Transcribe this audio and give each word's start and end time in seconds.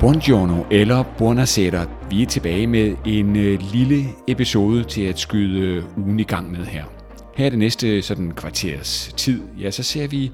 Buongiorno 0.00 0.64
eller 0.70 1.02
buonasera. 1.02 1.86
Vi 2.10 2.22
er 2.22 2.26
tilbage 2.26 2.66
med 2.66 2.96
en 3.06 3.36
øh, 3.36 3.60
lille 3.72 4.04
episode 4.28 4.84
til 4.84 5.02
at 5.02 5.18
skyde 5.18 5.60
øh, 5.60 5.98
ugen 5.98 6.20
i 6.20 6.22
gang 6.22 6.50
med 6.50 6.64
her. 6.64 6.84
Her 7.36 7.46
er 7.46 7.50
det 7.50 7.58
næste 7.58 8.02
sådan 8.02 8.32
kvarters 8.32 9.14
tid, 9.16 9.42
ja, 9.60 9.70
så 9.70 9.82
ser 9.82 10.06
vi 10.06 10.30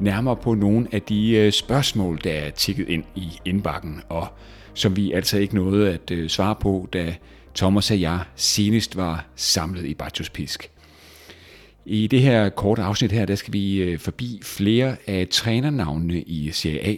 nærmere 0.00 0.36
på 0.36 0.54
nogle 0.54 0.88
af 0.92 1.02
de 1.02 1.30
øh, 1.30 1.52
spørgsmål, 1.52 2.20
der 2.24 2.32
er 2.32 2.50
tikket 2.50 2.88
ind 2.88 3.04
i 3.14 3.28
indbakken, 3.44 4.02
og 4.08 4.26
som 4.74 4.96
vi 4.96 5.12
altså 5.12 5.38
ikke 5.38 5.54
nåede 5.54 5.92
at 5.92 6.30
svare 6.30 6.54
på, 6.60 6.88
da 6.92 7.14
Thomas 7.54 7.90
og 7.90 8.00
jeg 8.00 8.20
senest 8.34 8.96
var 8.96 9.26
samlet 9.36 9.84
i 9.84 9.94
Bartos 9.94 10.30
Pisk. 10.30 10.70
I 11.86 12.06
det 12.06 12.22
her 12.22 12.48
korte 12.48 12.82
afsnit 12.82 13.12
her, 13.12 13.24
der 13.24 13.34
skal 13.34 13.52
vi 13.52 13.96
forbi 14.00 14.40
flere 14.42 14.96
af 15.06 15.28
trænernavnene 15.30 16.20
i 16.20 16.50
Serie 16.50 16.86
A, 16.86 16.96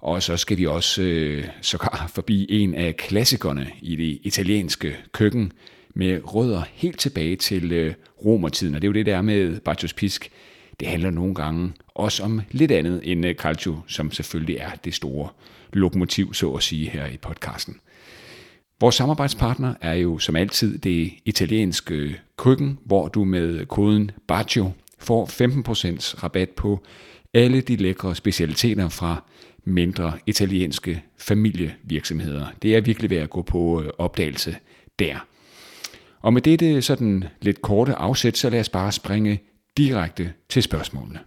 og 0.00 0.22
så 0.22 0.36
skal 0.36 0.58
vi 0.58 0.66
også 0.66 1.02
øh, 1.02 1.44
sågar 1.62 2.10
forbi 2.14 2.46
en 2.48 2.74
af 2.74 2.96
klassikerne 2.96 3.70
i 3.82 3.96
det 3.96 4.18
italienske 4.22 4.96
køkken 5.12 5.52
med 5.94 6.20
rødder 6.34 6.62
helt 6.72 6.98
tilbage 6.98 7.36
til 7.36 7.72
øh, 7.72 7.94
romertiden. 8.24 8.74
Og 8.74 8.82
det 8.82 8.86
er 8.86 8.88
jo 8.88 8.94
det, 8.94 9.06
der 9.06 9.22
med 9.22 9.60
Bacchus 9.60 9.92
Pisk. 9.92 10.30
Det 10.80 10.88
handler 10.88 11.10
nogle 11.10 11.34
gange 11.34 11.72
også 11.94 12.22
om 12.22 12.40
lidt 12.50 12.70
andet 12.70 13.00
end 13.04 13.26
øh, 13.26 13.34
calcio, 13.34 13.76
som 13.86 14.12
selvfølgelig 14.12 14.56
er 14.56 14.70
det 14.84 14.94
store 14.94 15.28
lokomotiv, 15.72 16.34
så 16.34 16.52
at 16.52 16.62
sige, 16.62 16.90
her 16.90 17.06
i 17.06 17.16
podcasten. 17.16 17.76
Vores 18.80 18.94
samarbejdspartner 18.94 19.74
er 19.80 19.94
jo 19.94 20.18
som 20.18 20.36
altid 20.36 20.78
det 20.78 21.12
italienske 21.24 22.20
køkken, 22.36 22.78
hvor 22.84 23.08
du 23.08 23.24
med 23.24 23.66
koden 23.66 24.10
BACCIO 24.28 24.72
får 24.98 25.26
15% 25.26 26.22
rabat 26.22 26.50
på 26.50 26.82
alle 27.34 27.60
de 27.60 27.76
lækre 27.76 28.14
specialiteter 28.14 28.88
fra 28.88 29.22
mindre 29.68 30.12
italienske 30.26 31.02
familievirksomheder. 31.18 32.46
Det 32.62 32.76
er 32.76 32.80
virkelig 32.80 33.10
værd 33.10 33.22
at 33.22 33.30
gå 33.30 33.42
på 33.42 33.82
øh, 33.82 33.90
opdagelse 33.98 34.56
der. 34.98 35.26
Og 36.20 36.32
med 36.32 36.42
dette 36.42 36.82
sådan 36.82 37.24
lidt 37.40 37.62
korte 37.62 37.94
afsæt, 37.94 38.36
så 38.36 38.50
lad 38.50 38.60
os 38.60 38.68
bare 38.68 38.92
springe 38.92 39.40
direkte 39.76 40.32
til 40.48 40.62
spørgsmålene. 40.62 41.18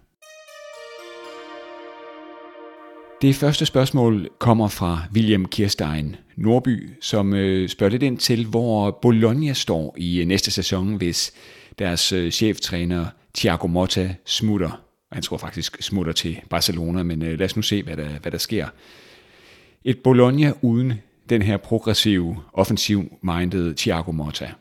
Det 3.22 3.34
første 3.34 3.66
spørgsmål 3.66 4.28
kommer 4.38 4.68
fra 4.68 5.02
William 5.14 5.44
Kirstein 5.44 6.16
Norby, 6.36 6.90
som 7.00 7.34
øh, 7.34 7.68
spørger 7.68 7.90
lidt 7.90 8.02
ind 8.02 8.18
til, 8.18 8.46
hvor 8.46 8.98
Bologna 9.02 9.52
står 9.52 9.94
i 9.98 10.20
øh, 10.20 10.26
næste 10.26 10.50
sæson, 10.50 10.94
hvis 10.94 11.32
deres 11.78 12.14
cheftræner 12.30 13.06
Thiago 13.34 13.66
Motta 13.66 14.14
smutter 14.26 14.81
han 15.14 15.22
tror 15.22 15.36
faktisk 15.36 15.82
smutter 15.82 16.12
til 16.12 16.40
Barcelona, 16.50 17.02
men 17.02 17.22
øh, 17.22 17.38
lad 17.38 17.46
os 17.46 17.56
nu 17.56 17.62
se, 17.62 17.82
hvad 17.82 17.96
der, 17.96 18.08
hvad 18.08 18.32
der 18.32 18.38
sker. 18.38 18.68
Et 19.84 19.98
Bologna 19.98 20.52
uden 20.62 20.92
den 21.28 21.42
her 21.42 21.56
progressive, 21.56 22.36
offensiv-minded 22.52 23.74
Thiago 23.74 24.12
Motta. 24.12 24.52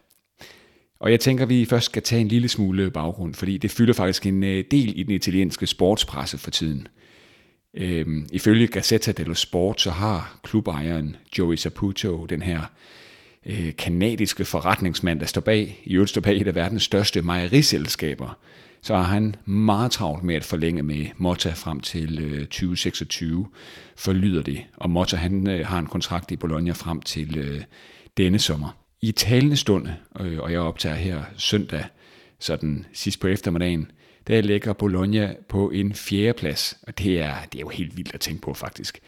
Og 0.99 1.11
jeg 1.11 1.19
tænker, 1.19 1.43
at 1.43 1.49
vi 1.49 1.65
først 1.65 1.85
skal 1.85 2.01
tage 2.01 2.21
en 2.21 2.27
lille 2.27 2.47
smule 2.47 2.91
baggrund, 2.91 3.33
fordi 3.33 3.57
det 3.57 3.71
fylder 3.71 3.93
faktisk 3.93 4.25
en 4.25 4.43
øh, 4.43 4.63
del 4.71 4.99
i 4.99 5.03
den 5.03 5.15
italienske 5.15 5.67
sportspresse 5.67 6.37
for 6.37 6.51
tiden. 6.51 6.87
Øhm, 7.73 8.27
ifølge 8.31 8.67
Gazzetta 8.67 9.11
dello 9.11 9.33
Sport, 9.33 9.81
så 9.81 9.91
har 9.91 10.39
klubejeren 10.43 11.15
Joey 11.37 11.55
Saputo, 11.55 12.25
den 12.25 12.41
her 12.41 12.61
øh, 13.45 13.75
kanadiske 13.77 14.45
forretningsmand, 14.45 15.19
der 15.19 15.25
står 15.25 15.41
bag, 15.41 15.81
i 15.83 15.93
øvrigt 15.93 16.09
står 16.09 16.21
bag 16.21 16.41
et 16.41 16.47
af 16.47 16.55
verdens 16.55 16.83
største 16.83 17.21
mejeriselskaber, 17.21 18.37
så 18.81 18.95
har 18.95 19.03
han 19.03 19.35
meget 19.45 19.91
travlt 19.91 20.23
med 20.23 20.35
at 20.35 20.43
forlænge 20.43 20.83
med 20.83 21.05
Motta 21.17 21.51
frem 21.51 21.79
til 21.79 22.19
øh, 22.19 22.39
2026, 22.39 23.47
forlyder 23.95 24.41
det. 24.41 24.63
Og 24.77 24.89
Motta 24.89 25.15
han 25.15 25.49
øh, 25.49 25.67
har 25.67 25.79
en 25.79 25.85
kontrakt 25.85 26.31
i 26.31 26.35
Bologna 26.35 26.71
frem 26.71 27.01
til 27.01 27.37
øh, 27.37 27.61
denne 28.17 28.39
sommer. 28.39 28.77
I 29.01 29.11
talende 29.11 29.57
stund, 29.57 29.87
øh, 30.19 30.39
og 30.39 30.51
jeg 30.51 30.59
optager 30.59 30.95
her 30.95 31.23
søndag, 31.37 31.85
sådan 32.39 32.85
sidst 32.93 33.19
på 33.19 33.27
eftermiddagen, 33.27 33.91
der 34.27 34.41
ligger 34.41 34.73
Bologna 34.73 35.35
på 35.49 35.69
en 35.69 35.93
fjerde 35.93 36.33
plads, 36.33 36.77
og 36.87 36.99
det 36.99 37.21
er, 37.21 37.33
det 37.51 37.57
er 37.57 37.61
jo 37.61 37.69
helt 37.69 37.97
vildt 37.97 38.13
at 38.13 38.19
tænke 38.19 38.41
på 38.41 38.53
faktisk. 38.53 38.99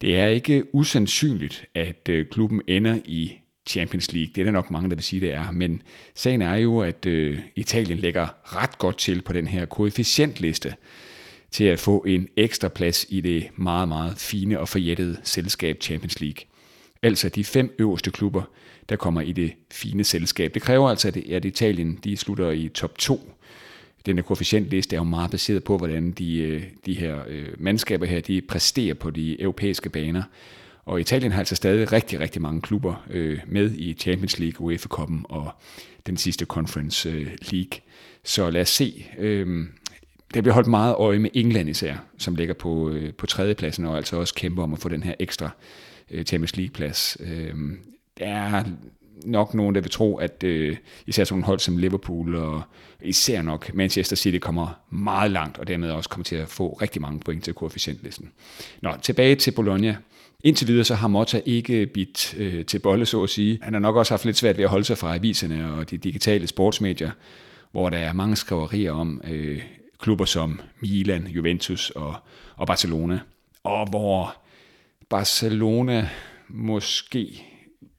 Det 0.00 0.18
er 0.18 0.26
ikke 0.26 0.74
usandsynligt, 0.74 1.64
at 1.74 2.08
øh, 2.08 2.26
klubben 2.26 2.62
ender 2.68 2.98
i 3.04 3.39
Champions 3.66 4.12
League. 4.12 4.32
Det 4.34 4.40
er 4.40 4.44
der 4.44 4.52
nok 4.52 4.70
mange, 4.70 4.90
der 4.90 4.96
vil 4.96 5.04
sige, 5.04 5.20
det 5.20 5.34
er. 5.34 5.50
Men 5.50 5.82
sagen 6.14 6.42
er 6.42 6.54
jo, 6.54 6.80
at 6.80 7.06
øh, 7.06 7.38
Italien 7.56 7.98
ligger 7.98 8.56
ret 8.56 8.78
godt 8.78 8.98
til 8.98 9.22
på 9.22 9.32
den 9.32 9.46
her 9.46 9.64
koefficientliste 9.64 10.74
til 11.50 11.64
at 11.64 11.78
få 11.78 11.98
en 12.00 12.28
ekstra 12.36 12.68
plads 12.68 13.06
i 13.08 13.20
det 13.20 13.48
meget, 13.56 13.88
meget 13.88 14.18
fine 14.18 14.60
og 14.60 14.68
forjættede 14.68 15.16
selskab 15.22 15.82
Champions 15.82 16.20
League. 16.20 16.44
Altså 17.02 17.28
de 17.28 17.44
fem 17.44 17.74
øverste 17.78 18.10
klubber, 18.10 18.42
der 18.88 18.96
kommer 18.96 19.20
i 19.20 19.32
det 19.32 19.52
fine 19.72 20.04
selskab. 20.04 20.54
Det 20.54 20.62
kræver 20.62 20.90
altså, 20.90 21.22
at 21.30 21.44
Italien 21.44 21.98
de 22.04 22.16
slutter 22.16 22.50
i 22.50 22.68
top 22.68 22.98
2. 22.98 23.30
Denne 24.06 24.22
koefficientliste 24.22 24.96
er 24.96 25.00
jo 25.00 25.04
meget 25.04 25.30
baseret 25.30 25.64
på, 25.64 25.78
hvordan 25.78 26.10
de, 26.10 26.38
øh, 26.38 26.62
de 26.86 26.94
her 26.94 27.18
øh, 27.28 27.48
mandskaber 27.58 28.06
her 28.06 28.20
de 28.20 28.40
præsterer 28.40 28.94
på 28.94 29.10
de 29.10 29.42
europæiske 29.42 29.90
baner. 29.90 30.22
Og 30.84 31.00
Italien 31.00 31.32
har 31.32 31.38
altså 31.38 31.56
stadig 31.56 31.92
rigtig, 31.92 32.20
rigtig 32.20 32.42
mange 32.42 32.60
klubber 32.60 33.06
øh, 33.10 33.38
med 33.46 33.74
i 33.74 33.94
Champions 33.94 34.38
League, 34.38 34.66
UEFA 34.66 34.88
Cup'en 34.94 35.22
og 35.24 35.50
den 36.06 36.16
sidste 36.16 36.44
Conference 36.44 37.08
øh, 37.08 37.26
League. 37.52 37.80
Så 38.24 38.50
lad 38.50 38.60
os 38.60 38.68
se. 38.68 39.06
Øh, 39.18 39.66
der 40.34 40.40
bliver 40.40 40.54
holdt 40.54 40.68
meget 40.68 40.94
øje 40.94 41.18
med 41.18 41.30
England 41.34 41.68
især, 41.68 41.96
som 42.18 42.34
ligger 42.34 42.54
på, 42.54 42.90
øh, 42.90 43.14
på 43.14 43.26
tredjepladsen 43.26 43.84
og 43.84 43.96
altså 43.96 44.16
også 44.16 44.34
kæmper 44.34 44.62
om 44.62 44.72
at 44.72 44.78
få 44.78 44.88
den 44.88 45.02
her 45.02 45.14
ekstra 45.18 45.50
øh, 46.10 46.24
Champions 46.24 46.56
League-plads. 46.56 47.16
Øh, 47.20 47.54
der 48.18 48.26
er 48.26 48.64
nok 49.24 49.54
nogen, 49.54 49.74
der 49.74 49.80
vil 49.80 49.90
tro, 49.90 50.16
at 50.16 50.44
øh, 50.44 50.76
især 51.06 51.24
sådan 51.24 51.42
hold 51.42 51.58
som 51.58 51.76
Liverpool 51.76 52.34
og 52.34 52.62
især 53.02 53.42
nok 53.42 53.74
Manchester 53.74 54.16
City 54.16 54.38
kommer 54.38 54.80
meget 54.90 55.30
langt, 55.30 55.58
og 55.58 55.68
dermed 55.68 55.90
også 55.90 56.08
kommer 56.08 56.24
til 56.24 56.36
at 56.36 56.48
få 56.48 56.78
rigtig 56.82 57.02
mange 57.02 57.20
point 57.20 57.44
til 57.44 57.54
koefficientlisten. 57.54 58.30
Nå, 58.82 58.92
tilbage 59.02 59.34
til 59.34 59.50
Bologna. 59.50 59.96
Indtil 60.44 60.68
videre 60.68 60.84
så 60.84 60.94
har 60.94 61.08
Motta 61.08 61.40
ikke 61.46 61.86
bidt 61.86 62.34
øh, 62.38 62.64
til 62.66 62.78
bolle, 62.78 63.06
så 63.06 63.22
at 63.22 63.30
sige. 63.30 63.58
Han 63.62 63.72
har 63.72 63.80
nok 63.80 63.96
også 63.96 64.12
haft 64.12 64.24
lidt 64.24 64.36
svært 64.36 64.56
ved 64.56 64.64
at 64.64 64.70
holde 64.70 64.84
sig 64.84 64.98
fra 64.98 65.14
aviserne 65.14 65.72
og 65.72 65.90
de 65.90 65.98
digitale 65.98 66.46
sportsmedier, 66.46 67.10
hvor 67.72 67.90
der 67.90 67.98
er 67.98 68.12
mange 68.12 68.36
skriverier 68.36 68.92
om 68.92 69.20
øh, 69.24 69.62
klubber 69.98 70.24
som 70.24 70.60
Milan, 70.80 71.26
Juventus 71.26 71.90
og, 71.90 72.14
og 72.56 72.66
Barcelona. 72.66 73.20
Og 73.62 73.90
hvor 73.90 74.36
Barcelona 75.08 76.08
måske 76.48 77.46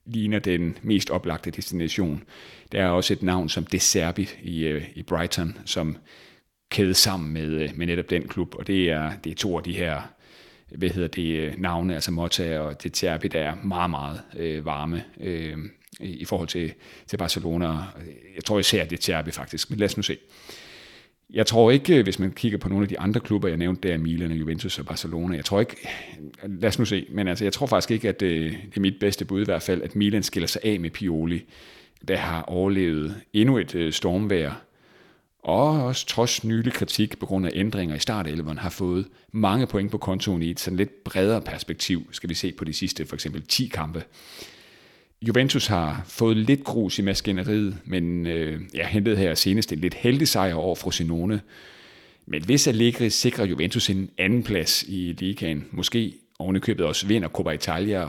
ligner 0.05 0.39
den 0.39 0.77
mest 0.81 1.09
oplagte 1.09 1.51
destination. 1.51 2.23
Der 2.71 2.83
er 2.83 2.89
også 2.89 3.13
et 3.13 3.23
navn 3.23 3.49
som 3.49 3.65
De 3.65 3.79
Serbi 3.79 4.29
i, 4.43 4.63
øh, 4.63 4.83
i 4.95 5.03
Brighton, 5.03 5.57
som 5.65 5.97
kædes 6.69 6.97
sammen 6.97 7.33
med, 7.33 7.47
øh, 7.47 7.69
med 7.75 7.87
netop 7.87 8.09
den 8.09 8.27
klub, 8.27 8.55
og 8.55 8.67
det 8.67 8.89
er, 8.89 9.11
det 9.23 9.31
er 9.31 9.35
to 9.35 9.57
af 9.57 9.63
de 9.63 9.73
her 9.73 10.01
hvad 10.77 10.89
hedder 10.89 11.07
det, 11.07 11.37
øh, 11.37 11.53
navne, 11.57 11.93
altså 11.93 12.11
Mota 12.11 12.59
og 12.59 12.83
det 12.83 12.93
Terbi, 12.93 13.27
der 13.27 13.39
er 13.39 13.55
meget, 13.63 13.89
meget 13.89 14.21
øh, 14.37 14.65
varme 14.65 15.03
øh, 15.19 15.57
i 15.99 16.25
forhold 16.25 16.47
til, 16.47 16.73
til 17.07 17.17
Barcelona. 17.17 17.67
Jeg 18.35 18.43
tror 18.45 18.59
især, 18.59 18.85
det 18.85 18.99
Terbi 18.99 19.31
faktisk, 19.31 19.69
men 19.69 19.79
lad 19.79 19.85
os 19.85 19.97
nu 19.97 20.03
se. 20.03 20.17
Jeg 21.33 21.45
tror 21.45 21.71
ikke, 21.71 21.97
øh, 21.97 22.03
hvis 22.03 22.19
man 22.19 22.31
kigger 22.31 22.57
på 22.57 22.69
nogle 22.69 22.83
af 22.83 22.89
de 22.89 22.99
andre 22.99 23.19
klubber, 23.19 23.47
jeg 23.47 23.57
nævnte, 23.57 23.87
der 23.87 23.93
er 23.93 23.97
Milan, 23.97 24.31
Juventus 24.31 24.79
og 24.79 24.85
Barcelona, 24.85 25.35
jeg 25.35 25.45
tror 25.45 25.59
ikke, 25.59 25.75
lad 26.43 26.69
os 26.69 26.79
nu 26.79 26.85
se, 26.85 27.05
men 27.09 27.27
altså, 27.27 27.45
jeg 27.45 27.53
tror 27.53 27.65
faktisk 27.65 27.91
ikke, 27.91 28.09
at 28.09 28.19
det, 28.19 28.51
det 28.51 28.77
er 28.77 28.81
mit 28.81 28.99
bedste 28.99 29.25
bud 29.25 29.41
i 29.41 29.45
hvert 29.45 29.61
fald, 29.61 29.81
at 29.81 29.95
Milan 29.95 30.23
skiller 30.23 30.47
sig 30.47 30.61
af 30.65 30.79
med 30.79 30.89
Pioli, 30.89 31.45
der 32.07 32.15
har 32.15 32.41
overlevet 32.41 33.15
endnu 33.33 33.57
et 33.57 33.75
øh, 33.75 33.93
stormvejr, 33.93 34.53
og 35.43 35.83
også 35.85 36.05
trods 36.05 36.43
nylig 36.43 36.73
kritik 36.73 37.19
på 37.19 37.25
grund 37.25 37.45
af 37.45 37.51
ændringer 37.53 37.95
i 37.95 37.99
startelveren, 37.99 38.57
har 38.57 38.69
fået 38.69 39.07
mange 39.31 39.67
point 39.67 39.91
på 39.91 39.97
kontoen 39.97 40.41
i 40.41 40.49
et 40.49 40.59
sådan 40.59 40.77
lidt 40.77 41.03
bredere 41.03 41.41
perspektiv, 41.41 42.07
skal 42.11 42.29
vi 42.29 42.33
se 42.33 42.51
på 42.51 42.63
de 42.63 42.73
sidste 42.73 43.05
for 43.05 43.15
eksempel 43.15 43.41
10 43.41 43.67
kampe. 43.67 44.03
Juventus 45.21 45.67
har 45.67 46.03
fået 46.07 46.37
lidt 46.37 46.63
grus 46.63 46.99
i 46.99 47.01
maskineriet, 47.01 47.77
men 47.85 48.27
øh, 48.27 48.61
jeg 48.73 48.87
hentede 48.87 49.15
her 49.15 49.35
senest 49.35 49.73
en 49.73 49.79
lidt 49.79 49.93
heldig 49.93 50.27
sejr 50.27 50.53
over 50.53 50.75
Frosinone. 50.75 51.41
Men 52.25 52.45
hvis 52.45 52.67
Allegri 52.67 53.09
sikrer 53.09 53.45
Juventus 53.45 53.89
en 53.89 54.09
anden 54.17 54.43
plads 54.43 54.83
i 54.83 55.15
ligaen, 55.19 55.65
måske 55.71 56.13
ovenikøbet 56.39 56.85
også 56.85 57.07
vinder 57.07 57.29
Coppa 57.29 57.51
Italia, 57.51 58.07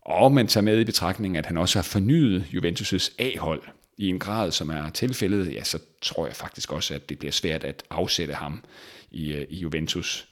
og 0.00 0.32
man 0.32 0.46
tager 0.46 0.64
med 0.64 0.80
i 0.80 0.84
betragtning, 0.84 1.36
at 1.36 1.46
han 1.46 1.56
også 1.56 1.78
har 1.78 1.82
fornyet 1.82 2.44
Juventus' 2.52 3.14
A-hold 3.18 3.62
i 4.02 4.08
en 4.08 4.18
grad, 4.18 4.50
som 4.50 4.70
er 4.70 4.90
tilfældet, 4.90 5.54
ja, 5.54 5.64
så 5.64 5.78
tror 6.00 6.26
jeg 6.26 6.36
faktisk 6.36 6.72
også, 6.72 6.94
at 6.94 7.08
det 7.08 7.18
bliver 7.18 7.32
svært 7.32 7.64
at 7.64 7.82
afsætte 7.90 8.34
ham 8.34 8.64
i, 9.10 9.32
øh, 9.32 9.46
i 9.50 9.56
Juventus. 9.56 10.28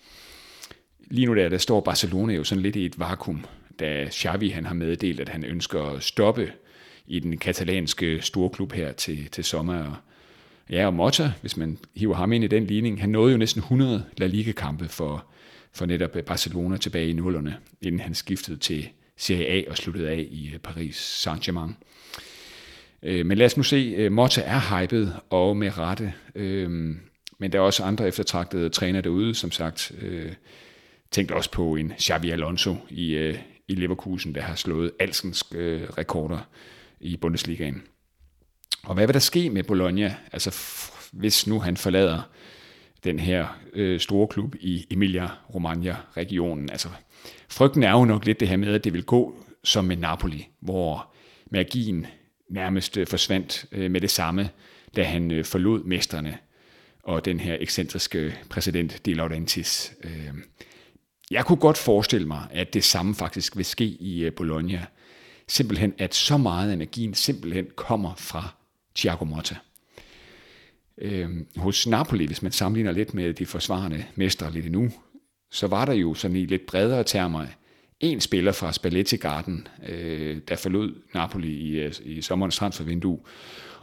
Lige 1.11 1.27
nu 1.27 1.35
der, 1.35 1.49
der 1.49 1.59
står 1.59 1.81
Barcelona 1.81 2.35
jo 2.35 2.45
sådan 2.45 2.63
lidt 2.63 2.77
i 2.77 2.87
et 2.87 2.99
vakuum, 2.99 3.45
da 3.81 4.09
Xavi 4.11 4.49
han 4.49 4.67
har 4.67 4.75
meddelt, 4.75 5.21
at 5.21 5.29
han 5.29 5.45
ønsker 5.45 5.83
at 5.83 6.03
stoppe 6.03 6.53
i 7.07 7.19
den 7.21 7.39
katalanske 7.39 8.23
storklub 8.23 8.73
her 8.73 8.93
til, 8.93 9.31
til 9.31 9.45
sommer. 9.45 10.03
Ja, 10.71 10.87
og 10.87 10.95
Motta, 10.95 11.33
hvis 11.41 11.57
man 11.57 11.79
hiver 11.97 12.15
ham 12.15 12.33
ind 12.33 12.45
i 12.45 12.49
den 12.49 12.67
ligning, 12.67 13.01
han 13.01 13.09
nåede 13.09 13.33
jo 13.33 13.39
næsten 13.39 13.61
100 13.61 14.05
La 14.17 14.27
Liga-kampe 14.27 14.89
for, 14.89 15.25
for 15.73 15.87
netop 15.87 16.17
Barcelona 16.27 16.77
tilbage 16.77 17.09
i 17.09 17.13
nullerne, 17.13 17.57
inden 17.83 18.01
han 18.01 18.15
skiftede 18.15 18.57
til 18.57 18.89
Serie 19.17 19.47
A 19.47 19.71
og 19.71 19.77
sluttede 19.77 20.11
af 20.11 20.27
i 20.31 20.51
øh, 20.55 20.59
Paris 20.59 21.27
Saint-Germain. 21.27 21.73
Øh, 23.03 23.27
men 23.27 23.39
lad 23.39 23.47
os 23.47 23.57
nu 23.57 23.63
se, 23.63 23.95
øh, 23.97 24.13
Motta 24.13 24.43
er 24.45 24.81
hypet, 24.81 25.17
og 25.31 25.57
med 25.57 25.79
rette. 25.79 26.13
Øh, 26.35 26.71
men 27.39 27.53
der 27.53 27.59
er 27.59 27.63
også 27.63 27.83
andre 27.83 28.09
eftertragtede 28.09 28.69
træner 28.69 29.01
derude, 29.01 29.35
som 29.35 29.51
sagt. 29.51 29.93
tænkte 31.11 31.33
også 31.33 31.51
på 31.51 31.77
en 31.77 31.93
Xavi 32.01 32.31
Alonso 32.31 32.77
i, 32.89 33.35
i 33.69 33.75
Leverkusen, 33.75 34.35
der 34.35 34.41
har 34.41 34.55
slået 34.55 34.91
alskens 34.99 35.45
rekorder 35.99 36.39
i 37.01 37.17
Bundesligaen. 37.17 37.83
Og 38.83 38.95
hvad 38.95 39.07
vil 39.07 39.15
der 39.15 39.21
ske 39.21 39.51
med 39.51 39.63
Bologna, 39.63 40.17
altså 40.33 40.57
hvis 41.13 41.47
nu 41.47 41.61
han 41.61 41.77
forlader 41.77 42.23
den 43.05 43.19
her 43.19 43.59
øh, 43.73 44.01
store 44.01 44.29
klub 44.29 44.55
i 44.61 44.87
Emilia-Romagna-regionen? 44.91 46.71
Altså, 46.71 46.89
frygten 47.49 47.83
er 47.83 47.93
jo 47.93 48.05
nok 48.05 48.25
lidt 48.25 48.41
det 48.41 48.49
her 48.49 48.57
med, 48.57 48.75
at 48.75 48.85
det 48.85 48.93
vil 48.93 49.05
gå 49.05 49.45
som 49.65 49.85
med 49.85 49.97
Napoli, 49.97 50.49
hvor 50.61 51.15
magien 51.51 52.07
nærmest 52.51 52.97
øh, 52.97 53.07
forsvandt 53.07 53.65
øh, 53.73 53.91
med 53.91 54.01
det 54.01 54.11
samme, 54.11 54.51
da 54.97 55.03
han 55.03 55.31
øh, 55.31 55.45
forlod 55.45 55.85
mesterne 55.85 56.39
og 57.03 57.25
den 57.25 57.41
her 57.41 57.57
ekscentriske 57.61 58.39
præsident 58.51 59.07
De 59.07 59.15
Laurentiis. 59.15 59.93
Jeg 61.31 61.45
kunne 61.45 61.59
godt 61.59 61.79
forestille 61.79 62.27
mig, 62.27 62.47
at 62.51 62.75
det 62.75 62.85
samme 62.85 63.15
faktisk 63.15 63.57
vil 63.57 63.65
ske 63.65 63.85
i 63.85 64.31
Bologna. 64.31 64.87
Simpelthen, 65.49 65.95
at 65.99 66.15
så 66.15 66.37
meget 66.37 66.73
energien 66.73 67.15
simpelthen 67.15 67.67
kommer 67.77 68.15
fra 68.15 68.55
Thiago 68.97 69.25
Motta. 69.25 69.57
Hos 71.57 71.87
Napoli, 71.87 72.27
hvis 72.27 72.43
man 72.43 72.53
sammenligner 72.53 72.93
lidt 72.93 73.15
med 73.15 73.35
de 73.35 73.47
forsvarende 73.47 74.05
mestre 74.15 74.53
lidt 74.53 74.67
endnu, 74.67 74.91
så 75.51 75.67
var 75.67 75.85
der 75.85 75.93
jo 75.93 76.15
sådan 76.15 76.37
i 76.37 76.47
lidt 76.47 76.67
bredere 76.67 77.05
termer 77.05 77.47
en 78.01 78.21
spiller 78.21 78.53
fra 78.53 78.73
Spalletti 78.73 79.17
Garden, 79.17 79.69
øh, 79.89 80.41
der 80.49 80.57
forlod 80.57 80.95
Napoli 81.15 81.49
i, 81.49 81.71
øh, 81.71 81.93
i 82.05 82.23
sommerens 82.23 82.57
transfervindue, 82.57 83.21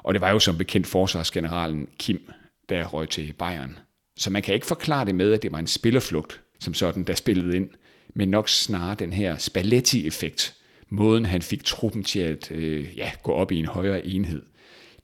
og 0.03 0.13
det 0.13 0.21
var 0.21 0.31
jo 0.31 0.39
som 0.39 0.57
bekendt 0.57 0.87
forsvarsgeneralen 0.87 1.87
Kim, 1.99 2.29
der 2.69 2.85
røg 2.85 3.09
til 3.09 3.33
Bayern. 3.33 3.77
Så 4.17 4.29
man 4.29 4.41
kan 4.41 4.53
ikke 4.53 4.65
forklare 4.65 5.05
det 5.05 5.15
med, 5.15 5.33
at 5.33 5.41
det 5.41 5.51
var 5.51 5.59
en 5.59 5.67
spillerflugt, 5.67 6.41
som 6.59 6.73
sådan, 6.73 7.03
der 7.03 7.15
spillede 7.15 7.55
ind, 7.55 7.69
men 8.15 8.29
nok 8.29 8.49
snarere 8.49 8.95
den 8.95 9.13
her 9.13 9.37
Spalletti-effekt, 9.37 10.55
måden 10.89 11.25
han 11.25 11.41
fik 11.41 11.63
truppen 11.63 12.03
til 12.03 12.19
at 12.19 12.51
øh, 12.51 12.97
ja, 12.97 13.11
gå 13.23 13.31
op 13.31 13.51
i 13.51 13.59
en 13.59 13.65
højere 13.65 14.05
enhed. 14.05 14.41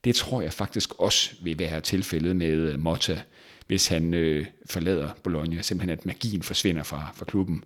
Det 0.03 0.15
tror 0.15 0.41
jeg 0.41 0.53
faktisk 0.53 0.99
også 0.99 1.35
vil 1.41 1.59
være 1.59 1.81
tilfældet 1.81 2.35
med 2.35 2.47
øh, 2.47 2.79
Motta, 2.79 3.21
hvis 3.67 3.87
han 3.87 4.13
øh, 4.13 4.45
forlader 4.69 5.09
Bologna. 5.23 5.61
Simpelthen 5.61 5.99
at 5.99 6.05
magien 6.05 6.43
forsvinder 6.43 6.83
fra, 6.83 7.11
fra 7.15 7.25
klubben. 7.25 7.63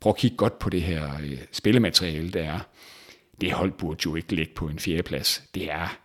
Prøv 0.00 0.10
at 0.10 0.16
kigge 0.16 0.36
godt 0.36 0.58
på 0.58 0.70
det 0.70 0.82
her 0.82 1.10
øh, 1.22 1.38
spillemateriale, 1.52 2.30
der 2.30 2.42
er. 2.42 2.60
Det 3.40 3.52
hold 3.52 3.72
burde 3.72 4.00
jo 4.06 4.14
ikke 4.14 4.34
ligge 4.34 4.52
på 4.54 4.66
en 4.66 4.78
fjerdeplads. 4.78 5.42
Det 5.54 5.70
er, 5.72 5.98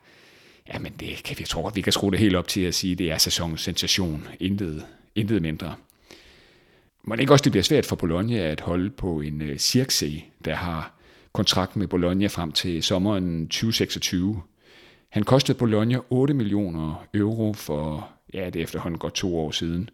ja, 0.74 0.80
men 0.80 0.94
det 1.00 1.24
kan 1.24 1.40
vi 1.40 1.44
tror 1.44 1.62
godt, 1.62 1.76
vi 1.76 1.82
kan 1.82 1.94
skrue 1.94 2.12
det 2.12 2.20
helt 2.20 2.36
op 2.36 2.48
til 2.48 2.62
at 2.62 2.76
sige, 2.76 2.96
det 2.96 3.12
er 3.12 3.18
sæsonens 3.18 3.62
sensation. 3.62 4.28
Intet, 4.40 4.86
intet 5.16 5.42
mindre. 5.42 5.76
Må 7.04 7.16
det 7.16 7.22
ikke 7.22 7.34
også 7.34 7.44
det 7.44 7.52
bliver 7.52 7.64
svært 7.64 7.86
for 7.86 7.96
Bologna 7.96 8.38
at 8.38 8.62
holde 8.62 8.90
på 8.90 9.22
en 9.22 9.42
øh, 9.42 9.58
Circe, 9.58 10.24
der 10.46 10.56
har 10.56 11.00
kontrakt 11.34 11.76
med 11.76 11.88
Bologna 11.88 12.28
frem 12.28 12.52
til 12.52 12.84
sommeren 12.84 13.48
2026. 13.48 14.42
Han 15.10 15.24
kostede 15.24 15.58
Bologna 15.58 16.00
8 16.10 16.34
millioner 16.34 17.08
euro 17.14 17.54
for, 17.54 18.10
ja, 18.34 18.46
det 18.46 18.56
er 18.56 18.64
efterhånden 18.64 19.00
godt 19.00 19.14
to 19.14 19.40
år 19.40 19.52
siden. 19.52 19.90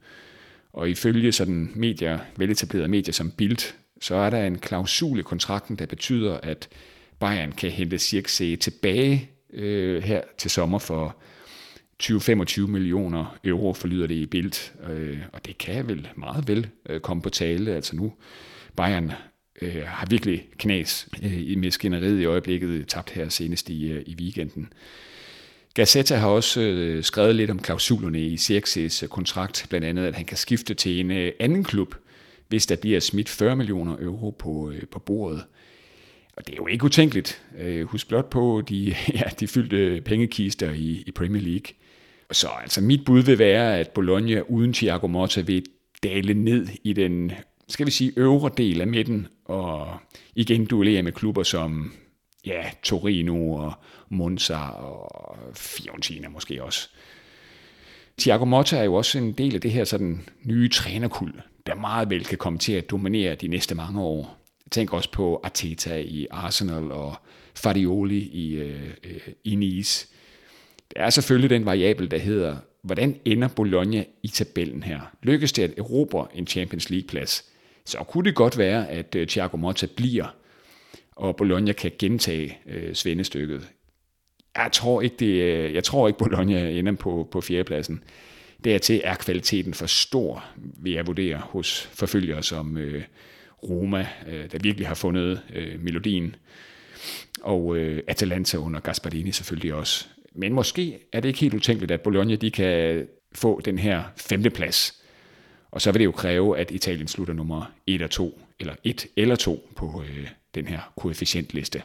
Og 0.73 0.89
ifølge 0.89 1.31
sådan 1.31 1.71
medier, 1.75 2.19
veletablerede 2.37 2.87
medier 2.87 3.13
som 3.13 3.31
Bild, 3.31 3.73
så 4.01 4.15
er 4.15 4.29
der 4.29 4.47
en 4.47 4.57
klausul 4.57 5.19
i 5.19 5.23
kontrakten, 5.23 5.75
der 5.75 5.85
betyder, 5.85 6.39
at 6.43 6.69
Bayern 7.19 7.51
kan 7.51 7.71
hente 7.71 7.99
Cirque 7.99 8.55
tilbage 8.55 9.29
øh, 9.53 10.03
her 10.03 10.21
til 10.37 10.51
sommer 10.51 10.79
for 10.79 11.15
20-25 12.03 12.67
millioner 12.67 13.37
euro, 13.43 13.73
forlyder 13.73 14.07
det 14.07 14.15
i 14.15 14.25
Bild. 14.25 14.71
Øh, 14.89 15.19
og 15.33 15.45
det 15.45 15.57
kan 15.57 15.87
vel 15.87 16.07
meget 16.15 16.47
vel 16.47 16.69
øh, 16.89 16.99
komme 16.99 17.23
på 17.23 17.29
tale. 17.29 17.71
Altså 17.71 17.95
nu, 17.95 18.13
Bayern 18.75 19.11
øh, 19.61 19.83
har 19.85 20.07
virkelig 20.09 20.47
knas 20.57 21.07
øh, 21.23 21.41
i 21.41 21.55
maskineriet 21.55 22.19
i 22.19 22.25
øjeblikket, 22.25 22.87
tabt 22.87 23.09
her 23.09 23.29
senest 23.29 23.69
i, 23.69 23.91
øh, 23.91 24.03
i 24.05 24.15
weekenden. 24.19 24.73
Gazzetta 25.73 26.15
har 26.15 26.27
også 26.27 26.61
øh, 26.61 27.03
skrevet 27.03 27.35
lidt 27.35 27.51
om 27.51 27.59
klausulerne 27.59 28.21
i 28.21 28.37
Xerxes 28.37 29.03
øh, 29.03 29.09
kontrakt, 29.09 29.65
blandt 29.69 29.87
andet 29.87 30.05
at 30.05 30.15
han 30.15 30.25
kan 30.25 30.37
skifte 30.37 30.73
til 30.73 30.99
en 30.99 31.11
øh, 31.11 31.31
anden 31.39 31.63
klub, 31.63 31.95
hvis 32.47 32.65
der 32.65 32.75
bliver 32.75 32.99
smidt 32.99 33.29
40 33.29 33.55
millioner 33.55 33.97
euro 33.99 34.29
på, 34.29 34.71
øh, 34.71 34.81
på 34.91 34.99
bordet. 34.99 35.45
Og 36.37 36.47
det 36.47 36.53
er 36.53 36.57
jo 36.57 36.67
ikke 36.67 36.85
utænkeligt. 36.85 37.43
Øh, 37.57 37.85
husk 37.85 38.07
blot 38.07 38.29
på 38.29 38.61
de, 38.69 38.85
ja, 39.13 39.23
de 39.39 39.47
fyldte 39.47 40.01
pengekister 40.05 40.71
i, 40.71 41.03
i 41.07 41.11
Premier 41.11 41.41
League. 41.41 41.75
Så 42.31 42.47
altså 42.61 42.81
mit 42.81 43.05
bud 43.05 43.21
vil 43.21 43.39
være, 43.39 43.79
at 43.79 43.89
Bologna 43.89 44.41
uden 44.41 44.73
Thiago 44.73 45.07
Motta 45.07 45.41
vil 45.41 45.65
dale 46.03 46.33
ned 46.33 46.67
i 46.83 46.93
den 46.93 47.31
skal 47.67 47.85
vi 47.85 47.91
sige, 47.91 48.13
øvre 48.17 48.51
del 48.57 48.81
af 48.81 48.87
midten, 48.87 49.27
og 49.45 49.97
igen 50.35 50.65
duellere 50.65 51.03
med 51.03 51.11
klubber 51.11 51.43
som 51.43 51.93
ja, 52.45 52.63
Torino 52.83 53.51
og 53.51 53.73
Monza 54.09 54.57
og 54.57 55.37
Fiorentina 55.53 56.29
måske 56.29 56.63
også. 56.63 56.89
Thiago 58.17 58.45
Motta 58.45 58.77
er 58.77 58.83
jo 58.83 58.93
også 58.93 59.17
en 59.17 59.31
del 59.31 59.55
af 59.55 59.61
det 59.61 59.71
her 59.71 59.83
sådan 59.83 60.29
nye 60.43 60.69
trænerkuld, 60.69 61.33
der 61.65 61.75
meget 61.75 62.09
vel 62.09 62.25
kan 62.25 62.37
komme 62.37 62.59
til 62.59 62.73
at 62.73 62.89
dominere 62.89 63.35
de 63.35 63.47
næste 63.47 63.75
mange 63.75 64.01
år. 64.01 64.37
Tænk 64.71 64.93
også 64.93 65.11
på 65.11 65.41
Arteta 65.43 65.97
i 65.97 66.27
Arsenal 66.31 66.91
og 66.91 67.15
Farioli 67.55 68.19
i, 68.19 68.55
øh, 68.55 68.89
øh, 69.03 69.27
i 69.43 69.55
Nice. 69.55 70.07
Der 70.95 71.01
er 71.01 71.09
selvfølgelig 71.09 71.49
den 71.49 71.65
variabel, 71.65 72.11
der 72.11 72.17
hedder, 72.17 72.57
hvordan 72.81 73.19
ender 73.25 73.47
Bologna 73.47 74.03
i 74.23 74.27
tabellen 74.27 74.83
her? 74.83 74.99
Lykkes 75.23 75.51
det 75.51 75.63
at 75.63 75.73
erobre 75.77 76.27
en 76.35 76.47
Champions 76.47 76.89
League-plads? 76.89 77.55
så 77.85 77.97
kunne 77.97 78.23
det 78.25 78.35
godt 78.35 78.57
være, 78.57 78.89
at 78.89 79.15
øh, 79.15 79.27
Thiago 79.27 79.57
Motta 79.57 79.87
bliver, 79.95 80.35
og 81.15 81.35
Bologna 81.35 81.73
kan 81.73 81.91
gentage 81.99 82.57
øh, 82.67 82.93
svendestykket. 82.93 83.69
Jeg 84.57 84.69
tror 84.71 85.01
ikke, 85.01 85.15
det, 85.19 85.25
øh, 85.25 85.73
jeg 85.73 85.83
tror 85.83 86.07
ikke 86.07 86.19
Bologna 86.19 86.69
ender 86.69 86.93
på, 86.93 87.27
på 87.31 87.41
fjerdepladsen. 87.41 88.03
Dertil 88.65 89.01
er 89.03 89.15
kvaliteten 89.15 89.73
for 89.73 89.85
stor, 89.85 90.45
vil 90.55 90.93
jeg 90.93 91.07
vurdere, 91.07 91.37
hos 91.37 91.89
forfølgere 91.93 92.43
som 92.43 92.77
øh, 92.77 93.03
Roma, 93.69 94.07
øh, 94.27 94.51
der 94.51 94.57
virkelig 94.61 94.87
har 94.87 94.95
fundet 94.95 95.41
øh, 95.53 95.83
melodien, 95.83 96.35
og 97.41 97.77
øh, 97.77 98.03
Atalanta 98.07 98.57
under 98.57 98.79
Gasparini 98.79 99.31
selvfølgelig 99.31 99.73
også. 99.73 100.07
Men 100.35 100.53
måske 100.53 100.99
er 101.13 101.19
det 101.19 101.29
ikke 101.29 101.39
helt 101.39 101.53
utænkeligt, 101.53 101.91
at 101.91 102.01
Bologna 102.01 102.35
de 102.35 102.51
kan 102.51 103.07
få 103.35 103.61
den 103.61 103.77
her 103.77 104.03
femteplads 104.17 105.05
og 105.75 105.81
så 105.81 105.91
vil 105.91 105.99
det 105.99 106.05
jo 106.05 106.11
kræve, 106.11 106.57
at 106.57 106.71
Italien 106.71 107.07
slutter 107.07 107.33
nummer 107.33 107.71
1 107.87 108.01
og 108.01 108.11
2, 108.11 108.41
eller 108.59 108.75
1 108.83 109.05
eller 109.15 109.35
2 109.35 109.69
på 109.75 110.03
øh, 110.09 110.27
den 110.55 110.67
her 110.67 110.79
koefficientliste. 110.97 111.81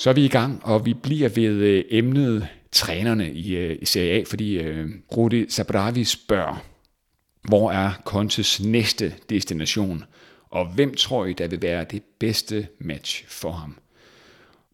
Så 0.00 0.10
er 0.10 0.14
vi 0.14 0.24
i 0.24 0.28
gang, 0.28 0.60
og 0.64 0.86
vi 0.86 0.94
bliver 0.94 1.28
ved 1.28 1.44
øh, 1.44 1.84
emnet 1.90 2.48
trænerne 2.72 3.32
i, 3.32 3.56
øh, 3.56 3.78
i 3.82 3.84
Serie 3.84 4.12
A, 4.12 4.22
fordi 4.26 4.58
øh, 4.58 4.88
Rudi 5.16 5.50
Sabravi 5.50 6.04
spørger, 6.04 6.64
hvor 7.42 7.72
er 7.72 7.92
Contes 8.04 8.62
næste 8.62 9.14
destination, 9.30 10.04
og 10.50 10.66
hvem 10.74 10.94
tror 10.94 11.26
I, 11.26 11.32
der 11.32 11.48
vil 11.48 11.62
være 11.62 11.84
det 11.90 12.02
bedste 12.18 12.68
match 12.78 13.24
for 13.28 13.52
ham? 13.52 13.78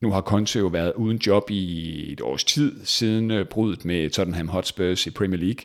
Nu 0.00 0.10
har 0.10 0.20
Conte 0.20 0.58
jo 0.58 0.66
været 0.66 0.92
uden 0.96 1.18
job 1.26 1.50
i 1.50 2.12
et 2.12 2.20
års 2.20 2.44
tid 2.44 2.84
siden 2.84 3.30
øh, 3.30 3.46
brudet 3.46 3.84
med 3.84 4.10
Tottenham 4.10 4.48
Hotspurs 4.48 5.06
i 5.06 5.10
Premier 5.10 5.40
League. 5.40 5.64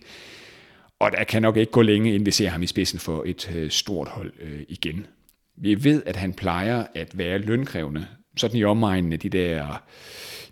Og 0.99 1.11
der 1.11 1.23
kan 1.23 1.41
nok 1.41 1.57
ikke 1.57 1.71
gå 1.71 1.81
længe, 1.81 2.09
inden 2.09 2.25
vi 2.25 2.31
ser 2.31 2.49
ham 2.49 2.63
i 2.63 2.67
spidsen 2.67 2.99
for 2.99 3.23
et 3.25 3.51
øh, 3.55 3.71
stort 3.71 4.07
hold 4.07 4.33
øh, 4.41 4.61
igen. 4.69 5.07
Vi 5.57 5.83
ved, 5.83 6.03
at 6.05 6.15
han 6.15 6.33
plejer 6.33 6.85
at 6.95 7.17
være 7.17 7.37
lønkrævende, 7.37 8.07
sådan 8.37 8.57
i 8.57 8.63
omegnen 8.63 9.13
af 9.13 9.19
de 9.19 9.29
der 9.29 9.83